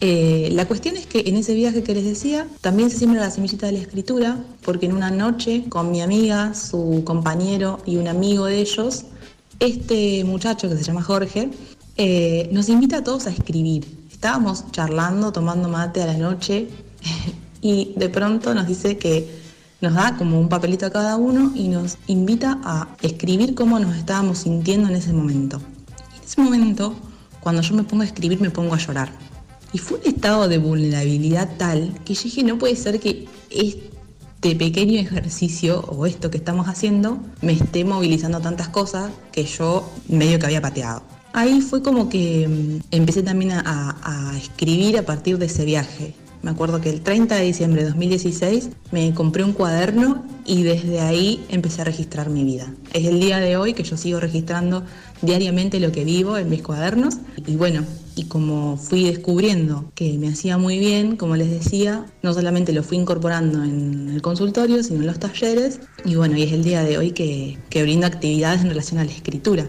Eh, 0.00 0.48
la 0.52 0.66
cuestión 0.66 0.96
es 0.96 1.06
que 1.06 1.22
en 1.26 1.36
ese 1.36 1.54
viaje 1.54 1.82
que 1.82 1.94
les 1.94 2.04
decía, 2.04 2.48
también 2.60 2.90
se 2.90 2.98
siembra 2.98 3.20
la 3.20 3.30
semillita 3.30 3.66
de 3.66 3.72
la 3.72 3.78
escritura, 3.78 4.44
porque 4.62 4.86
en 4.86 4.92
una 4.92 5.10
noche 5.10 5.64
con 5.68 5.90
mi 5.90 6.02
amiga, 6.02 6.54
su 6.54 7.02
compañero 7.04 7.78
y 7.86 7.96
un 7.96 8.08
amigo 8.08 8.46
de 8.46 8.60
ellos, 8.60 9.04
este 9.60 10.24
muchacho 10.24 10.68
que 10.68 10.76
se 10.76 10.82
llama 10.82 11.02
Jorge, 11.02 11.50
eh, 11.96 12.48
nos 12.52 12.68
invita 12.68 12.98
a 12.98 13.04
todos 13.04 13.26
a 13.26 13.30
escribir. 13.30 13.86
Estábamos 14.24 14.72
charlando, 14.72 15.32
tomando 15.32 15.68
mate 15.68 16.02
a 16.02 16.06
la 16.06 16.14
noche 16.16 16.68
y 17.60 17.92
de 17.94 18.08
pronto 18.08 18.54
nos 18.54 18.66
dice 18.66 18.96
que 18.96 19.28
nos 19.82 19.92
da 19.92 20.16
como 20.16 20.40
un 20.40 20.48
papelito 20.48 20.86
a 20.86 20.90
cada 20.90 21.16
uno 21.16 21.52
y 21.54 21.68
nos 21.68 21.98
invita 22.06 22.58
a 22.64 22.88
escribir 23.02 23.54
cómo 23.54 23.78
nos 23.78 23.94
estábamos 23.94 24.38
sintiendo 24.38 24.88
en 24.88 24.96
ese 24.96 25.12
momento. 25.12 25.60
En 26.16 26.24
ese 26.24 26.40
momento, 26.40 26.94
cuando 27.40 27.60
yo 27.60 27.74
me 27.74 27.82
pongo 27.84 28.00
a 28.02 28.06
escribir, 28.06 28.40
me 28.40 28.48
pongo 28.48 28.72
a 28.72 28.78
llorar. 28.78 29.12
Y 29.74 29.78
fue 29.78 29.98
un 29.98 30.06
estado 30.06 30.48
de 30.48 30.56
vulnerabilidad 30.56 31.58
tal 31.58 31.92
que 32.06 32.14
yo 32.14 32.22
dije, 32.22 32.42
no 32.44 32.56
puede 32.58 32.76
ser 32.76 33.00
que 33.00 33.28
este 33.50 34.56
pequeño 34.56 35.00
ejercicio 35.00 35.80
o 35.80 36.06
esto 36.06 36.30
que 36.30 36.38
estamos 36.38 36.66
haciendo 36.68 37.18
me 37.42 37.52
esté 37.52 37.84
movilizando 37.84 38.40
tantas 38.40 38.70
cosas 38.70 39.10
que 39.32 39.44
yo 39.44 39.86
medio 40.08 40.38
que 40.38 40.46
había 40.46 40.62
pateado. 40.62 41.13
Ahí 41.36 41.60
fue 41.62 41.82
como 41.82 42.08
que 42.08 42.46
mm, 42.46 42.94
empecé 42.94 43.24
también 43.24 43.50
a, 43.50 44.32
escribir 44.40 44.96
a 44.98 45.02
partir 45.02 45.36
de 45.36 45.46
ese 45.46 45.64
viaje. 45.64 46.14
Me 46.42 46.52
acuerdo 46.52 46.80
que 46.80 46.90
el 46.90 47.00
30 47.00 47.34
de 47.34 47.42
diciembre 47.42 47.82
de 47.82 47.88
2016 47.88 48.68
me 48.92 49.12
compré 49.14 49.42
un 49.42 49.52
cuaderno 49.52 50.24
y 50.46 50.62
desde 50.62 51.00
ahí 51.00 51.44
empecé 51.48 51.80
a 51.80 51.86
registrar 51.86 52.30
mi 52.30 52.44
vida. 52.44 52.72
Es 52.92 53.06
el 53.06 53.18
día 53.18 53.40
de 53.40 53.56
hoy 53.56 53.74
que 53.74 53.82
yo 53.82 53.96
sigo 53.96 54.20
registrando 54.20 54.84
diariamente 55.22 55.80
lo 55.80 55.90
que 55.90 56.04
vivo 56.04 56.38
en 56.38 56.50
mis 56.50 56.62
cuadernos 56.62 57.16
y 57.44 57.56
bueno, 57.56 57.84
y 58.14 58.24
como 58.26 58.76
fui 58.76 59.04
descubriendo 59.04 59.90
que 59.96 60.16
me 60.18 60.28
hacía 60.28 60.56
muy 60.56 60.78
bien, 60.78 61.16
como 61.16 61.34
les 61.34 61.50
decía, 61.50 62.06
no 62.22 62.32
solamente 62.32 62.72
lo 62.72 62.84
fui 62.84 62.98
incorporando 62.98 63.64
en 63.64 64.10
el 64.10 64.22
consultorio, 64.22 64.84
sino 64.84 65.00
en 65.00 65.06
los 65.06 65.18
talleres 65.18 65.80
y 66.04 66.14
bueno, 66.14 66.36
y 66.36 66.44
es 66.44 66.52
el 66.52 66.62
día 66.62 66.84
de 66.84 66.96
hoy 66.96 67.10
que, 67.10 67.58
que 67.70 67.82
brindo 67.82 68.06
actividades 68.06 68.60
en 68.60 68.68
relación 68.68 69.00
a 69.00 69.04
la 69.04 69.10
escritura. 69.10 69.66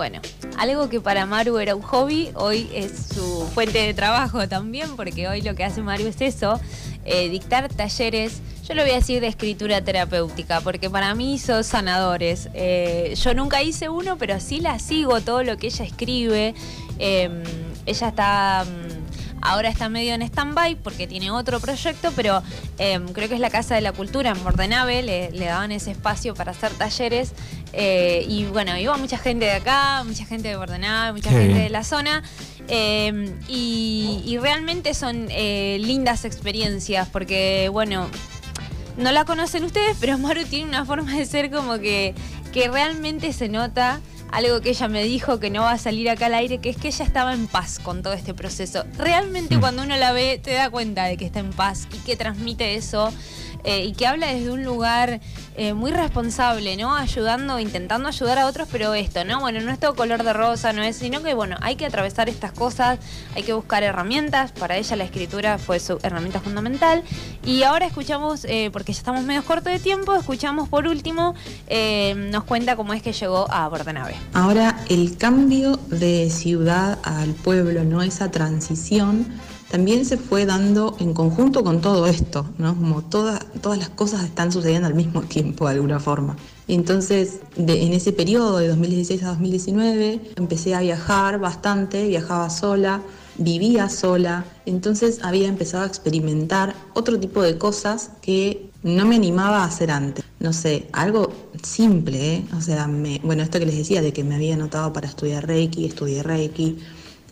Bueno, 0.00 0.22
algo 0.56 0.88
que 0.88 0.98
para 0.98 1.26
Maru 1.26 1.58
era 1.58 1.76
un 1.76 1.82
hobby, 1.82 2.30
hoy 2.34 2.70
es 2.72 3.08
su 3.14 3.46
fuente 3.52 3.80
de 3.80 3.92
trabajo 3.92 4.48
también, 4.48 4.96
porque 4.96 5.28
hoy 5.28 5.42
lo 5.42 5.54
que 5.54 5.62
hace 5.62 5.82
Maru 5.82 6.06
es 6.06 6.22
eso, 6.22 6.58
eh, 7.04 7.28
dictar 7.28 7.68
talleres, 7.68 8.40
yo 8.66 8.72
lo 8.72 8.80
voy 8.80 8.92
a 8.92 8.94
decir 8.94 9.20
de 9.20 9.26
escritura 9.26 9.84
terapéutica, 9.84 10.62
porque 10.62 10.88
para 10.88 11.14
mí 11.14 11.38
son 11.38 11.64
sanadores. 11.64 12.48
Eh, 12.54 13.12
yo 13.22 13.34
nunca 13.34 13.62
hice 13.62 13.90
uno, 13.90 14.16
pero 14.16 14.40
sí 14.40 14.60
la 14.60 14.78
sigo, 14.78 15.20
todo 15.20 15.42
lo 15.42 15.58
que 15.58 15.66
ella 15.66 15.84
escribe. 15.84 16.54
Em, 16.98 17.42
ella 17.84 18.08
está... 18.08 18.64
Ahora 19.42 19.68
está 19.68 19.88
medio 19.88 20.14
en 20.14 20.22
stand-by 20.22 20.76
porque 20.76 21.06
tiene 21.06 21.30
otro 21.30 21.60
proyecto, 21.60 22.12
pero 22.14 22.42
em, 22.78 23.08
creo 23.12 23.28
que 23.28 23.34
es 23.34 23.40
la 23.40 23.50
Casa 23.50 23.74
de 23.74 23.80
la 23.80 23.92
Cultura 23.92 24.30
en 24.30 24.42
Bordenave, 24.42 25.02
le, 25.02 25.30
le 25.30 25.46
daban 25.46 25.72
ese 25.72 25.90
espacio 25.90 26.34
para 26.34 26.52
hacer 26.52 26.72
talleres 26.72 27.32
eh, 27.72 28.24
y 28.28 28.44
bueno, 28.46 28.76
iba 28.76 28.96
mucha 28.96 29.18
gente 29.18 29.44
de 29.44 29.52
acá, 29.52 30.02
mucha 30.04 30.24
gente 30.24 30.48
de 30.48 30.56
Bordenave, 30.56 31.12
mucha 31.12 31.30
gente 31.30 31.58
de 31.58 31.70
la 31.70 31.84
zona. 31.84 32.22
Eh, 32.68 33.34
y, 33.48 34.38
realmente 34.40 34.94
son 34.94 35.26
eh, 35.30 35.78
lindas 35.80 36.24
experiencias 36.24 37.08
porque, 37.08 37.68
bueno, 37.70 38.08
no 38.96 39.12
la 39.12 39.24
conocen 39.24 39.64
ustedes, 39.64 39.96
pero 40.00 40.18
Maru 40.18 40.44
tiene 40.44 40.68
una 40.68 40.84
forma 40.84 41.12
de 41.14 41.26
ser 41.26 41.50
como 41.50 41.78
que, 41.78 42.14
que 42.52 42.68
realmente 42.68 43.32
se 43.32 43.48
nota 43.48 44.00
algo 44.32 44.60
que 44.60 44.70
ella 44.70 44.88
me 44.88 45.04
dijo 45.04 45.40
que 45.40 45.50
no 45.50 45.62
va 45.62 45.72
a 45.72 45.78
salir 45.78 46.08
acá 46.08 46.26
al 46.26 46.34
aire, 46.34 46.58
que 46.58 46.70
es 46.70 46.76
que 46.76 46.88
ella 46.88 47.04
estaba 47.04 47.34
en 47.34 47.46
paz 47.46 47.78
con 47.78 48.02
todo 48.02 48.12
este 48.12 48.34
proceso. 48.34 48.84
Realmente 48.96 49.56
mm. 49.56 49.60
cuando 49.60 49.82
uno 49.82 49.96
la 49.96 50.12
ve 50.12 50.40
te 50.42 50.52
da 50.52 50.70
cuenta 50.70 51.04
de 51.04 51.16
que 51.16 51.26
está 51.26 51.40
en 51.40 51.50
paz 51.50 51.88
y 51.92 51.98
que 51.98 52.16
transmite 52.16 52.74
eso 52.74 53.12
eh, 53.64 53.84
y 53.84 53.92
que 53.92 54.06
habla 54.06 54.28
desde 54.28 54.50
un 54.50 54.64
lugar 54.64 55.20
eh, 55.56 55.74
muy 55.74 55.90
responsable, 55.90 56.76
¿no? 56.76 56.94
Ayudando, 56.94 57.58
intentando 57.58 58.08
ayudar 58.08 58.38
a 58.38 58.46
otros, 58.46 58.68
pero 58.70 58.94
esto, 58.94 59.24
¿no? 59.24 59.40
Bueno, 59.40 59.60
no 59.60 59.70
es 59.70 59.78
todo 59.78 59.94
color 59.94 60.22
de 60.22 60.32
rosa, 60.32 60.72
no 60.72 60.82
es, 60.82 60.96
sino 60.96 61.22
que, 61.22 61.34
bueno, 61.34 61.56
hay 61.60 61.76
que 61.76 61.86
atravesar 61.86 62.28
estas 62.28 62.52
cosas, 62.52 62.98
hay 63.34 63.42
que 63.42 63.52
buscar 63.52 63.82
herramientas. 63.82 64.52
Para 64.52 64.76
ella 64.76 64.96
la 64.96 65.04
escritura 65.04 65.58
fue 65.58 65.80
su 65.80 65.98
herramienta 66.02 66.40
fundamental. 66.40 67.02
Y 67.44 67.62
ahora 67.62 67.86
escuchamos, 67.86 68.44
eh, 68.44 68.70
porque 68.72 68.92
ya 68.92 68.98
estamos 68.98 69.24
medio 69.24 69.44
cortos 69.44 69.72
de 69.72 69.78
tiempo, 69.78 70.14
escuchamos 70.14 70.68
por 70.68 70.86
último, 70.86 71.34
nos 72.16 72.44
cuenta 72.44 72.76
cómo 72.76 72.92
es 72.92 73.02
que 73.02 73.12
llegó 73.12 73.50
a 73.50 73.68
Bordenave. 73.68 74.14
Ahora, 74.32 74.76
el 74.88 75.16
cambio 75.16 75.76
de 75.88 76.30
ciudad 76.30 76.98
al 77.02 77.34
pueblo, 77.34 77.84
¿no? 77.84 78.02
Esa 78.02 78.30
transición 78.30 79.26
también 79.70 80.04
se 80.04 80.16
fue 80.16 80.46
dando 80.46 80.96
en 80.98 81.14
conjunto 81.14 81.62
con 81.62 81.80
todo 81.80 82.06
esto, 82.06 82.44
¿no? 82.58 82.74
Como 82.74 83.02
todas 83.02 83.44
las 83.78 83.88
cosas 83.90 84.24
están 84.24 84.50
sucediendo 84.50 84.88
al 84.88 84.94
mismo 84.94 85.22
tiempo 85.22 85.66
de 85.66 85.74
alguna 85.74 86.00
forma. 86.00 86.36
Entonces, 86.66 87.40
en 87.56 87.92
ese 87.92 88.12
periodo 88.12 88.58
de 88.58 88.68
2016 88.68 89.22
a 89.22 89.28
2019, 89.28 90.32
empecé 90.36 90.74
a 90.74 90.80
viajar 90.80 91.38
bastante, 91.38 92.08
viajaba 92.08 92.50
sola, 92.50 93.00
vivía 93.38 93.88
sola, 93.88 94.44
entonces 94.66 95.20
había 95.22 95.48
empezado 95.48 95.84
a 95.84 95.86
experimentar 95.86 96.74
otro 96.94 97.18
tipo 97.18 97.40
de 97.42 97.56
cosas 97.56 98.10
que 98.20 98.70
no 98.82 99.06
me 99.06 99.16
animaba 99.16 99.62
a 99.62 99.66
hacer 99.66 99.90
antes. 99.90 100.24
No 100.40 100.52
sé, 100.52 100.88
algo 100.92 101.32
simple, 101.62 102.36
¿eh? 102.36 102.44
o 102.56 102.60
sea, 102.60 102.88
bueno, 103.22 103.42
esto 103.42 103.58
que 103.58 103.66
les 103.66 103.76
decía 103.76 104.02
de 104.02 104.12
que 104.12 104.24
me 104.24 104.34
había 104.34 104.54
anotado 104.54 104.92
para 104.92 105.06
estudiar 105.06 105.46
Reiki, 105.46 105.86
estudié 105.86 106.22
Reiki, 106.22 106.78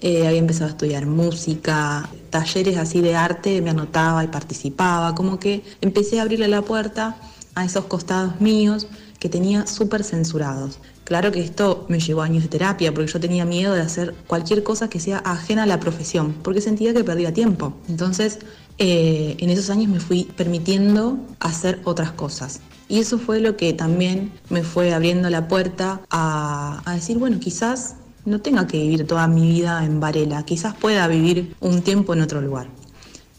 eh, 0.01 0.27
había 0.27 0.39
empezado 0.39 0.67
a 0.67 0.71
estudiar 0.71 1.07
música, 1.07 2.09
talleres 2.31 2.77
así 2.77 3.01
de 3.01 3.17
arte, 3.17 3.61
me 3.63 3.71
anotaba 3.71 4.23
y 4.25 4.29
participaba, 4.29 5.15
como 5.15 5.39
que 5.39 5.63
empecé 5.81 6.19
a 6.19 6.23
abrirle 6.23 6.49
la 6.49 6.63
puerta 6.63 7.17
a 7.55 7.65
esos 7.65 7.87
costados 7.87 8.41
míos 8.41 8.87
que 9.19 9.29
tenía 9.29 9.67
súper 9.67 10.05
censurados. 10.05 10.79
Claro 11.05 11.33
que 11.33 11.41
esto 11.41 11.87
me 11.89 11.99
llevó 11.99 12.23
años 12.23 12.45
de 12.45 12.49
terapia, 12.49 12.93
porque 12.93 13.11
yo 13.11 13.19
tenía 13.19 13.45
miedo 13.45 13.75
de 13.75 13.81
hacer 13.81 14.15
cualquier 14.27 14.63
cosa 14.63 14.89
que 14.89 15.01
sea 15.01 15.19
ajena 15.19 15.65
a 15.65 15.67
la 15.67 15.81
profesión, 15.81 16.35
porque 16.43 16.61
sentía 16.61 16.95
que 16.95 17.03
perdía 17.03 17.33
tiempo. 17.33 17.73
Entonces 17.89 18.39
eh, 18.79 19.37
en 19.39 19.51
esos 19.51 19.71
años 19.71 19.89
me 19.89 19.99
fui 19.99 20.25
permitiendo 20.37 21.19
hacer 21.41 21.81
otras 21.85 22.13
cosas. 22.13 22.61
Y 22.89 23.01
eso 23.01 23.19
fue 23.19 23.41
lo 23.41 23.57
que 23.57 23.73
también 23.73 24.33
me 24.51 24.63
fue 24.63 24.95
abriendo 24.95 25.29
la 25.31 25.49
puerta 25.49 26.01
a, 26.11 26.83
a 26.85 26.95
decir, 26.95 27.19
bueno, 27.19 27.41
quizás 27.41 27.97
no 28.29 28.41
tenga 28.41 28.67
que 28.67 28.79
vivir 28.79 29.07
toda 29.07 29.27
mi 29.27 29.49
vida 29.49 29.85
en 29.85 30.01
Varela, 30.01 30.45
quizás 30.45 30.75
pueda 30.75 31.07
vivir 31.09 31.55
un 31.61 31.83
tiempo 31.83 32.15
en 32.15 32.23
otro 32.23 32.41
lugar. 32.41 32.69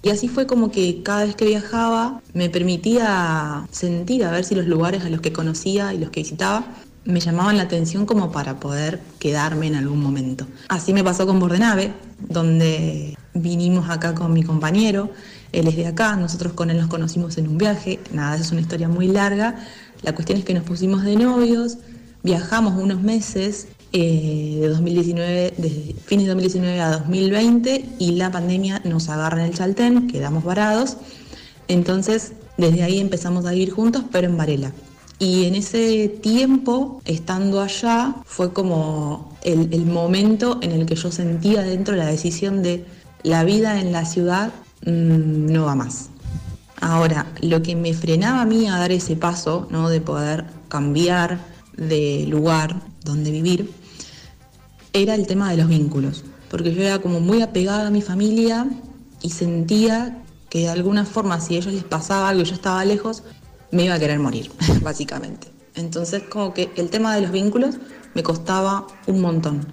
Y 0.02 0.10
así 0.10 0.28
fue 0.30 0.48
como 0.48 0.72
que 0.72 1.04
cada 1.04 1.26
vez 1.26 1.36
que 1.36 1.46
viajaba 1.46 2.22
me 2.34 2.50
permitía 2.50 3.68
sentir 3.72 4.24
a 4.24 4.32
ver 4.32 4.46
si 4.46 4.56
los 4.56 4.66
lugares 4.66 5.04
a 5.04 5.10
los 5.10 5.20
que 5.20 5.34
conocía 5.34 5.94
y 5.94 5.98
los 5.98 6.10
que 6.10 6.22
visitaba 6.22 6.66
me 7.06 7.20
llamaban 7.20 7.58
la 7.58 7.64
atención 7.64 8.06
como 8.06 8.32
para 8.32 8.60
poder 8.60 9.02
quedarme 9.20 9.68
en 9.68 9.76
algún 9.76 10.02
momento. 10.02 10.48
Así 10.70 10.94
me 10.94 11.04
pasó 11.04 11.26
con 11.26 11.40
Bordenave, 11.40 11.92
donde 12.20 13.18
vinimos 13.34 13.90
acá 13.90 14.14
con 14.14 14.32
mi 14.32 14.44
compañero, 14.44 15.10
él 15.52 15.68
es 15.68 15.76
de 15.76 15.88
acá, 15.88 16.16
nosotros 16.16 16.54
con 16.54 16.70
él 16.70 16.78
nos 16.78 16.88
conocimos 16.88 17.38
en 17.38 17.48
un 17.48 17.58
viaje, 17.58 18.00
nada, 18.14 18.36
es 18.36 18.52
una 18.52 18.62
historia 18.62 18.88
muy 18.88 19.08
larga, 19.08 19.66
la 20.04 20.14
cuestión 20.14 20.38
es 20.38 20.46
que 20.46 20.54
nos 20.54 20.64
pusimos 20.64 21.04
de 21.04 21.16
novios, 21.16 21.78
viajamos 22.24 22.82
unos 22.82 23.02
meses 23.02 23.68
eh, 23.92 24.58
de 24.62 24.68
2019, 24.70 25.54
desde 25.58 25.96
fines 26.06 26.26
de 26.26 26.34
2019 26.34 26.82
a 26.82 26.92
2020 27.00 27.86
y 27.98 28.12
la 28.12 28.32
pandemia 28.32 28.82
nos 28.86 29.10
agarra 29.10 29.40
en 29.42 29.52
el 29.52 29.58
Chaltén, 29.58 30.08
quedamos 30.08 30.44
varados, 30.44 30.98
entonces 31.68 32.34
desde 32.58 32.84
ahí 32.84 33.00
empezamos 33.00 33.46
a 33.46 33.52
vivir 33.52 33.72
juntos, 33.72 34.04
pero 34.12 34.28
en 34.28 34.38
Varela. 34.38 34.74
Y 35.18 35.46
en 35.46 35.56
ese 35.56 36.08
tiempo, 36.08 37.02
estando 37.04 37.62
allá, 37.62 38.16
fue 38.26 38.54
como 38.54 39.38
el, 39.44 39.86
momento 39.86 40.60
en 40.62 40.72
el 40.72 40.86
que 40.86 40.96
yo 40.96 41.12
sentía 41.12 41.62
dentro 41.62 41.96
la 41.96 42.06
decisión 42.06 42.62
de 42.62 42.86
la 43.24 43.44
vida 43.44 43.82
en 43.82 43.92
la 43.92 44.06
ciudad 44.06 44.52
mm, 44.86 45.52
no 45.52 45.66
va 45.66 45.76
más. 45.76 46.10
Ahora, 46.80 47.26
lo 47.42 47.62
que 47.62 47.76
me 47.76 47.94
frenaba 47.94 48.42
a 48.42 48.46
mí 48.46 48.68
a 48.68 48.78
dar 48.78 48.92
ese 48.94 49.18
paso, 49.18 49.68
¿no? 49.70 49.90
de 49.90 50.00
poder 50.00 50.46
cambiar 50.70 51.40
de 51.80 52.26
lugar 52.28 52.82
donde 53.04 53.32
vivir, 53.32 53.72
era 54.94 55.16
el 55.16 55.28
tema 55.28 55.52
de 55.52 55.58
los 55.58 55.68
vínculos, 55.68 56.24
porque 56.50 56.74
yo 56.74 56.82
era 56.82 57.00
como 57.00 57.20
muy 57.20 57.42
apegada 57.42 57.88
a 57.88 57.92
mi 57.92 58.02
familia 58.02 58.68
y 59.22 59.30
sentía 59.30 60.24
que 60.50 60.60
de 60.60 60.70
alguna 60.70 61.06
forma 61.06 61.40
si 61.40 61.56
a 61.56 61.60
ellos 61.60 61.74
les 61.74 61.84
pasaba 61.84 62.30
algo 62.30 62.42
y 62.42 62.46
yo 62.46 62.56
estaba 62.56 62.84
lejos, 62.84 63.24
me 63.72 63.86
iba 63.86 63.96
a 63.96 64.00
querer 64.00 64.20
morir, 64.20 64.52
básicamente. 64.82 65.48
Entonces 65.76 66.24
como 66.24 66.54
que 66.54 66.72
el 66.76 66.90
tema 66.90 67.16
de 67.16 67.22
los 67.22 67.32
vínculos 67.32 67.76
me 68.16 68.24
costaba 68.24 68.88
un 69.08 69.22
montón. 69.22 69.68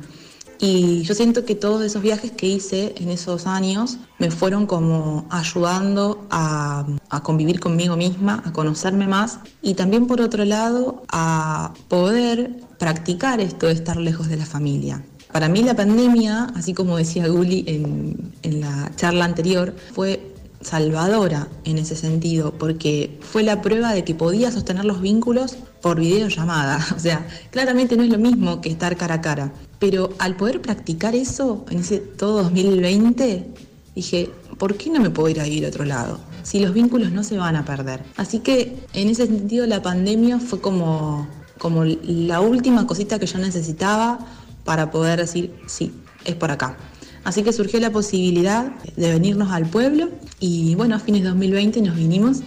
Y 0.59 1.03
yo 1.03 1.15
siento 1.15 1.45
que 1.45 1.55
todos 1.55 1.83
esos 1.83 2.03
viajes 2.03 2.33
que 2.33 2.47
hice 2.47 2.95
en 2.99 3.11
esos 3.11 3.47
años 3.47 3.99
me 4.19 4.31
fueron 4.31 4.67
como 4.67 5.27
ayudando 5.31 6.27
a, 6.31 6.87
convivir 7.23 7.61
conmigo 7.61 7.97
misma, 7.97 8.43
a 8.45 8.53
conocerme 8.53 9.07
más 9.07 9.41
y 9.63 9.75
también 9.75 10.07
por 10.07 10.21
otro 10.21 10.45
lado 10.45 11.03
a 11.09 11.73
poder 11.89 12.61
practicar 12.79 13.41
esto 13.41 13.67
de 13.67 13.73
estar 13.73 13.97
lejos 13.97 14.29
de 14.29 14.37
la 14.37 14.47
familia. 14.47 15.05
Para 15.33 15.49
mí 15.49 15.63
la 15.63 15.75
pandemia, 15.75 16.45
así 16.55 16.73
como 16.73 16.97
decía 16.97 17.27
Guli 17.27 17.65
en, 17.67 18.33
en 18.43 18.61
la 18.61 18.93
charla 18.97 19.25
anterior, 19.25 19.75
fue 19.93 20.33
salvadora 20.61 21.49
en 21.65 21.79
ese 21.79 21.97
sentido, 21.97 22.53
porque 22.53 23.19
fue 23.21 23.43
la 23.43 23.63
prueba 23.63 23.93
de 23.93 24.05
que 24.05 24.15
podía 24.15 24.51
sostener 24.51 24.85
los 24.85 25.01
vínculos 25.01 25.57
por 25.87 26.01
videollamada. 26.01 26.85
O 26.97 26.99
sea, 26.99 27.25
claramente 27.53 27.97
no 27.97 28.03
es 28.03 28.11
lo 28.11 28.19
mismo 28.19 28.61
que 28.61 28.71
estar 28.71 28.97
cara 28.97 29.17
a 29.17 29.21
cara. 29.21 29.53
Pero 29.79 30.11
al 30.19 30.35
poder 30.35 30.61
practicar 30.61 31.15
eso 31.15 31.65
en 31.71 31.79
ese 31.79 31.99
todo 31.99 32.43
2020, 32.43 33.47
dije, 33.95 34.31
¿por 34.59 34.77
qué 34.77 34.91
no 34.91 34.99
me 34.99 35.11
puedo 35.11 35.29
ir 35.29 35.41
a 35.41 35.47
ir 35.47 35.65
a 35.65 35.69
otro 35.69 35.85
lado? 35.85 36.19
Si 36.43 36.59
los 36.59 36.75
vínculos 36.75 37.13
no 37.13 37.23
se 37.23 37.37
van 37.37 37.55
a 37.55 37.65
perder. 37.65 38.03
Así 38.17 38.41
que 38.41 38.77
en 38.95 39.11
ese 39.11 39.27
sentido 39.27 39.65
la 39.67 39.81
pandemia 39.81 40.41
fue 40.41 40.61
como, 40.61 41.29
como 41.59 41.85
la 41.85 42.41
última 42.41 42.85
cosita 42.87 43.21
que 43.21 43.27
yo 43.27 43.39
necesitaba 43.39 44.19
para 44.65 44.91
poder 44.91 45.21
decir, 45.21 45.55
sí, 45.69 45.93
es 46.25 46.35
por 46.35 46.51
acá. 46.51 46.77
Así 47.23 47.45
que 47.45 47.53
surgió 47.53 47.79
la 47.79 47.91
posibilidad 47.91 48.73
de 48.97 49.11
venirnos 49.13 49.53
al 49.53 49.67
pueblo 49.67 50.09
y 50.41 50.75
bueno, 50.75 50.97
a 50.97 50.99
fines 50.99 51.23
de 51.23 51.29
2020 51.29 51.81
nos 51.83 51.95
vinimos 51.95 52.41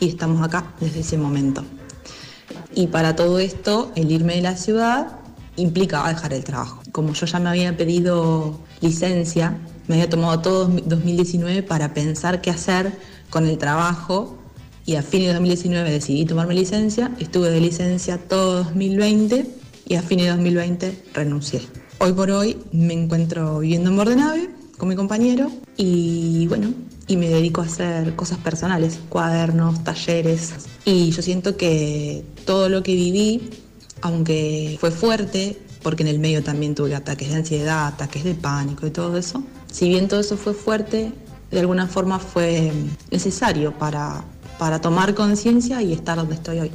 y 0.00 0.08
estamos 0.08 0.42
acá 0.42 0.74
desde 0.80 1.00
ese 1.00 1.18
momento. 1.18 1.62
Y 2.74 2.88
para 2.88 3.16
todo 3.16 3.38
esto, 3.38 3.92
el 3.96 4.10
irme 4.10 4.36
de 4.36 4.42
la 4.42 4.56
ciudad 4.56 5.18
implicaba 5.56 6.08
dejar 6.08 6.32
el 6.32 6.44
trabajo. 6.44 6.82
Como 6.92 7.12
yo 7.12 7.26
ya 7.26 7.38
me 7.38 7.48
había 7.48 7.76
pedido 7.76 8.58
licencia, 8.80 9.56
me 9.88 9.96
había 9.96 10.10
tomado 10.10 10.40
todo 10.40 10.66
2019 10.66 11.62
para 11.62 11.94
pensar 11.94 12.40
qué 12.40 12.50
hacer 12.50 12.92
con 13.30 13.46
el 13.46 13.58
trabajo 13.58 14.36
y 14.84 14.94
a 14.96 15.02
fines 15.02 15.28
de 15.28 15.34
2019 15.34 15.90
decidí 15.90 16.24
tomarme 16.24 16.54
licencia, 16.54 17.10
estuve 17.18 17.50
de 17.50 17.60
licencia 17.60 18.18
todo 18.18 18.64
2020 18.64 19.46
y 19.88 19.94
a 19.94 20.02
fines 20.02 20.26
de 20.26 20.30
2020 20.32 21.02
renuncié. 21.12 21.62
Hoy 21.98 22.12
por 22.12 22.30
hoy 22.30 22.58
me 22.72 22.94
encuentro 22.94 23.60
viviendo 23.60 23.90
en 23.90 23.96
Bordenave 23.96 24.50
con 24.76 24.88
mi 24.88 24.94
compañero 24.94 25.50
y 25.76 26.46
bueno, 26.46 26.72
y 27.08 27.16
me 27.16 27.28
dedico 27.28 27.60
a 27.60 27.64
hacer 27.64 28.14
cosas 28.16 28.38
personales, 28.38 28.98
cuadernos, 29.08 29.84
talleres. 29.84 30.54
Y 30.84 31.10
yo 31.10 31.22
siento 31.22 31.56
que 31.56 32.24
todo 32.44 32.68
lo 32.68 32.82
que 32.82 32.94
viví, 32.94 33.50
aunque 34.02 34.76
fue 34.80 34.90
fuerte, 34.90 35.58
porque 35.82 36.02
en 36.02 36.08
el 36.08 36.18
medio 36.18 36.42
también 36.42 36.74
tuve 36.74 36.94
ataques 36.94 37.28
de 37.28 37.36
ansiedad, 37.36 37.86
ataques 37.86 38.24
de 38.24 38.34
pánico 38.34 38.86
y 38.86 38.90
todo 38.90 39.16
eso, 39.16 39.44
si 39.70 39.88
bien 39.88 40.08
todo 40.08 40.20
eso 40.20 40.36
fue 40.36 40.52
fuerte, 40.52 41.12
de 41.50 41.60
alguna 41.60 41.86
forma 41.86 42.18
fue 42.18 42.72
necesario 43.10 43.72
para, 43.72 44.24
para 44.58 44.80
tomar 44.80 45.14
conciencia 45.14 45.80
y 45.82 45.92
estar 45.92 46.16
donde 46.16 46.34
estoy 46.34 46.58
hoy. 46.58 46.70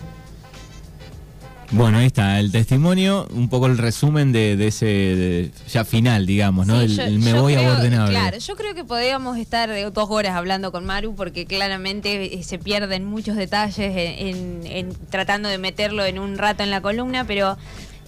Bueno, 1.72 2.00
ahí 2.00 2.08
está 2.08 2.40
el 2.40 2.52
testimonio, 2.52 3.28
un 3.34 3.48
poco 3.48 3.68
el 3.68 3.78
resumen 3.78 4.34
de, 4.34 4.68
ese 4.68 5.52
ya 5.70 5.86
final, 5.86 6.26
digamos, 6.26 6.68
¿no? 6.68 6.82
el, 6.82 7.20
me 7.20 7.34
voy 7.34 7.56
a 7.56 7.62
ordenar. 7.62 8.10
Claro, 8.10 8.38
yo 8.38 8.56
creo 8.56 8.76
que 8.76 8.84
podríamos 8.84 9.38
estar 9.38 9.70
dos 9.92 10.10
horas 10.10 10.36
hablando 10.36 10.72
con 10.74 10.86
Maru 10.86 11.16
porque 11.16 11.46
claramente 11.46 12.40
eh, 12.40 12.44
se 12.44 12.60
pierden 12.60 13.06
muchos 13.06 13.38
detalles 13.38 13.94
en 13.96 14.94
tratando 15.10 15.48
de 15.48 15.58
meterlo 15.58 16.04
en 16.04 16.20
un 16.20 16.38
rato 16.38 16.64
en 16.64 16.72
la 16.72 16.82
columna, 16.82 17.26
pero 17.26 17.58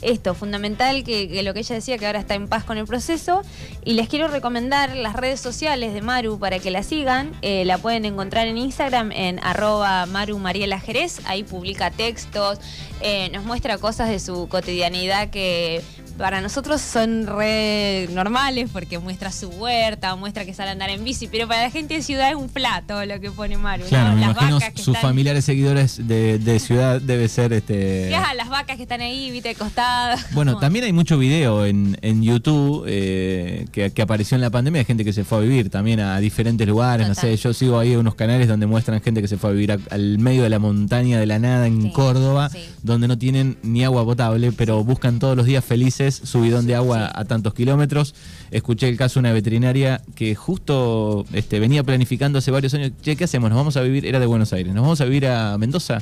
esto, 0.04 0.34
fundamental 0.36 1.04
que, 1.04 1.42
lo 1.44 1.54
que 1.54 1.60
ella 1.62 1.76
decía, 1.76 1.98
que 1.98 2.06
ahora 2.06 2.20
está 2.20 2.36
en 2.36 2.48
paz 2.48 2.64
con 2.64 2.78
el 2.78 2.86
proceso. 2.86 3.42
Y 3.84 3.94
les 3.94 4.08
quiero 4.08 4.28
recomendar 4.28 4.96
las 4.96 5.16
redes 5.16 5.40
sociales 5.40 5.94
de 5.94 6.02
Maru 6.02 6.40
para 6.40 6.60
que 6.60 6.72
la 6.72 6.84
sigan. 6.84 7.32
Eh, 7.42 7.66
la 7.66 7.78
pueden 7.78 8.06
encontrar 8.06 8.48
en 8.48 8.58
Instagram 8.58 9.12
en 9.12 9.40
arroba 9.44 10.06
Maru. 10.06 10.40
Ahí 11.26 11.44
publica 11.44 11.92
textos, 11.92 12.60
eh, 13.02 13.30
nos 13.32 13.44
muestra 13.44 13.78
cosas 13.78 14.10
de 14.10 14.20
su 14.20 14.48
cotidianidad 14.48 15.30
que 15.30 15.82
para 16.24 16.40
nosotros 16.40 16.80
son 16.80 17.28
re 17.28 18.08
normales 18.14 18.70
porque 18.72 18.98
muestra 18.98 19.30
su 19.30 19.50
huerta, 19.50 20.16
muestra 20.16 20.46
que 20.46 20.54
sale 20.54 20.70
a 20.70 20.72
andar 20.72 20.90
en 20.90 21.04
bici, 21.04 21.28
pero 21.28 21.50
para 21.50 21.64
la 21.64 21.70
gente 21.70 21.96
de 21.96 22.02
ciudad 22.02 22.30
es 22.30 22.36
un 22.38 22.48
plato 22.48 23.04
lo 23.04 23.20
que 23.20 23.30
pone 23.30 23.58
Maru. 23.58 23.84
Claro, 23.90 24.16
las 24.18 24.34
vacas 24.34 24.72
sus 24.76 24.98
familiares 25.00 25.44
seguidores 25.44 26.08
de, 26.08 26.60
ciudad 26.62 27.02
debe 27.02 27.28
ser 27.28 27.52
este. 27.52 28.10
las 28.10 28.48
vacas 28.48 28.78
que 28.78 28.84
están 28.84 29.02
ahí, 29.02 29.32
viste, 29.32 29.54
costadas. 29.56 30.28
Bueno, 30.32 30.58
también 30.62 30.86
hay 30.86 30.94
mucho 30.94 31.18
video 31.18 31.66
en, 31.66 32.24
YouTube 32.24 32.86
eh, 32.88 33.66
que, 33.74 34.02
apareció 34.02 34.36
en 34.36 34.42
la 34.42 34.50
pandemia 34.50 34.80
de 34.80 34.86
gente 34.86 35.04
que 35.04 35.12
se 35.12 35.26
fue 35.26 35.40
a 35.40 35.42
vivir 35.42 35.70
también 35.70 36.00
a 36.00 36.22
diferentes 36.22 36.66
lugares. 36.66 37.06
No 37.06 37.16
sé, 37.16 37.36
yo 37.36 37.54
sigo 37.54 37.80
ahí 37.80 37.98
unos 37.98 38.16
canales 38.16 38.48
donde 38.48 38.66
muestran 38.66 39.02
gente 39.02 39.22
que 39.22 39.28
se 39.28 39.36
fue 39.36 39.50
a 39.50 39.54
vivir 39.54 39.78
al 39.90 40.20
medio 40.20 40.44
de 40.44 40.50
la 40.50 40.60
montaña 40.60 41.20
de 41.20 41.26
la 41.26 41.38
nada 41.38 41.68
en 41.68 41.90
Córdoba, 41.90 42.50
donde 42.82 43.10
no 43.10 43.18
tienen 43.18 43.58
ni 43.62 43.84
agua 43.84 44.06
potable, 44.06 44.54
pero 44.54 44.86
buscan 44.86 45.20
todos 45.20 45.36
los 45.36 45.46
días 45.46 45.66
felices 45.66 46.13
subidón 46.16 46.68
de 46.68 46.76
agua 46.76 47.12
a 47.14 47.26
tantos 47.26 47.54
kilómetros. 47.54 48.16
Escuché 48.52 48.90
el 48.90 48.98
caso 48.98 49.16
de 49.16 49.22
una 49.22 49.34
veterinaria 49.34 50.02
que 50.16 50.36
justo 50.36 51.26
este, 51.34 51.60
venía 51.60 51.84
planificando 51.84 52.40
hace 52.40 52.52
varios 52.52 52.74
años, 52.74 52.92
che, 53.02 53.16
¿qué 53.16 53.24
hacemos? 53.24 53.50
Nos 53.50 53.58
vamos 53.58 53.78
a 53.78 53.82
vivir, 53.82 54.06
era 54.06 54.20
de 54.20 54.26
Buenos 54.26 54.54
Aires, 54.54 54.74
nos 54.74 54.84
vamos 54.84 55.02
a 55.02 55.06
vivir 55.06 55.28
a 55.28 55.58
Mendoza. 55.58 56.02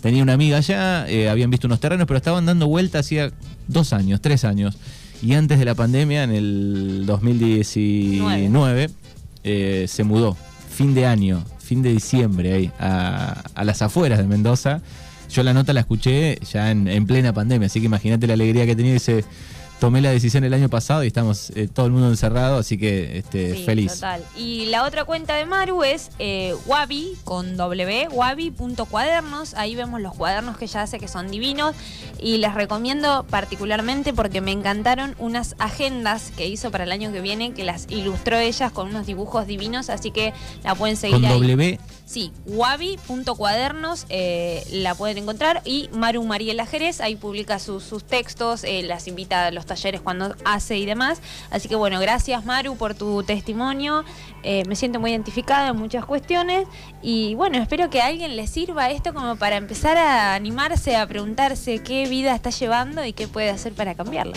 Tenía 0.00 0.22
una 0.22 0.34
amiga 0.34 0.58
allá, 0.58 1.08
eh, 1.08 1.30
habían 1.30 1.50
visto 1.50 1.66
unos 1.66 1.80
terrenos, 1.80 2.06
pero 2.06 2.18
estaban 2.18 2.44
dando 2.44 2.66
vuelta 2.66 2.98
hacía 2.98 3.32
dos 3.68 3.92
años, 3.92 4.20
tres 4.20 4.44
años. 4.44 4.76
Y 5.22 5.32
antes 5.32 5.58
de 5.58 5.64
la 5.64 5.74
pandemia, 5.74 6.24
en 6.24 6.32
el 6.32 7.06
2019, 7.06 8.90
eh, 9.44 9.86
se 9.88 10.04
mudó, 10.04 10.36
fin 10.70 10.94
de 10.94 11.06
año, 11.06 11.42
fin 11.58 11.80
de 11.80 11.92
diciembre, 11.92 12.52
ahí, 12.52 12.70
a, 12.78 13.44
a 13.54 13.64
las 13.64 13.80
afueras 13.80 14.18
de 14.18 14.26
Mendoza 14.26 14.82
yo 15.34 15.42
la 15.42 15.52
nota 15.52 15.72
la 15.72 15.80
escuché 15.80 16.38
ya 16.50 16.70
en, 16.70 17.06
plena 17.06 17.32
pandemia, 17.32 17.66
así 17.66 17.80
que 17.80 17.86
imagínate 17.86 18.26
la 18.28 18.34
alegría 18.34 18.66
que 18.66 18.76
tenía. 18.76 18.92
Dice, 18.92 19.24
tomé 19.80 20.00
la 20.00 20.10
decisión 20.10 20.44
el 20.44 20.54
año 20.54 20.68
pasado 20.68 21.04
y 21.04 21.08
estamos 21.08 21.50
eh, 21.50 21.68
todo 21.72 21.86
el 21.86 21.92
mundo 21.92 22.08
encerrado, 22.08 22.58
así 22.58 22.78
que 22.78 23.18
este, 23.18 23.54
Sí, 23.54 23.64
feliz. 23.64 23.94
Total. 23.94 24.22
Y 24.36 24.66
la 24.66 24.84
otra 24.84 25.04
cuenta 25.04 25.34
de 25.34 25.46
Maru 25.46 25.84
es 25.84 26.10
eh, 26.18 26.54
wabi 26.66 27.16
con 27.24 27.56
w 27.56 28.08
wabi.cuadernos. 28.10 29.54
Ahí 29.54 29.74
vemos 29.74 30.00
los 30.00 30.14
cuadernos 30.14 30.56
que 30.56 30.64
ella 30.64 30.82
hace 30.82 30.98
que 30.98 31.08
son 31.08 31.30
divinos. 31.30 31.74
Y 32.20 32.38
les 32.38 32.54
recomiendo 32.54 33.26
particularmente 33.28 34.12
porque 34.14 34.40
me 34.40 34.52
encantaron 34.52 35.14
unas 35.18 35.54
agendas 35.58 36.32
que 36.36 36.46
hizo 36.46 36.70
para 36.70 36.84
el 36.84 36.92
año 36.92 37.12
que 37.12 37.20
viene, 37.20 37.52
que 37.52 37.64
las 37.64 37.86
ilustró 37.90 38.38
ellas 38.38 38.72
con 38.72 38.88
unos 38.88 39.06
dibujos 39.06 39.46
divinos. 39.46 39.90
Así 39.90 40.10
que 40.10 40.32
la 40.62 40.74
pueden 40.74 40.96
seguir 40.96 41.16
Con 41.16 41.24
ahí. 41.26 41.40
W, 41.40 41.78
Sí, 42.06 42.32
wabi.cuadernos 42.46 44.04
eh, 44.10 44.62
la 44.70 44.94
pueden 44.94 45.18
encontrar 45.18 45.62
y 45.64 45.88
Maru 45.92 46.22
Mariela 46.24 46.66
Jerez 46.66 47.00
ahí 47.00 47.16
publica 47.16 47.58
sus, 47.58 47.82
sus 47.82 48.04
textos, 48.04 48.62
eh, 48.64 48.82
las 48.82 49.08
invita 49.08 49.46
a 49.46 49.50
talleres 49.66 50.00
cuando 50.00 50.34
hace 50.44 50.76
y 50.78 50.86
demás. 50.86 51.20
Así 51.50 51.68
que 51.68 51.76
bueno, 51.76 52.00
gracias 52.00 52.44
Maru 52.44 52.76
por 52.76 52.94
tu 52.94 53.22
testimonio. 53.22 54.04
Eh, 54.42 54.64
me 54.66 54.76
siento 54.76 55.00
muy 55.00 55.10
identificada 55.10 55.68
en 55.68 55.76
muchas 55.76 56.04
cuestiones 56.04 56.66
y 57.02 57.34
bueno, 57.34 57.58
espero 57.58 57.88
que 57.90 58.00
a 58.00 58.06
alguien 58.06 58.36
le 58.36 58.46
sirva 58.46 58.90
esto 58.90 59.14
como 59.14 59.36
para 59.36 59.56
empezar 59.56 59.96
a 59.96 60.34
animarse 60.34 60.96
a 60.96 61.06
preguntarse 61.06 61.82
qué 61.82 62.06
vida 62.08 62.34
está 62.34 62.50
llevando 62.50 63.04
y 63.04 63.12
qué 63.12 63.26
puede 63.28 63.50
hacer 63.50 63.72
para 63.72 63.94
cambiarla. 63.94 64.36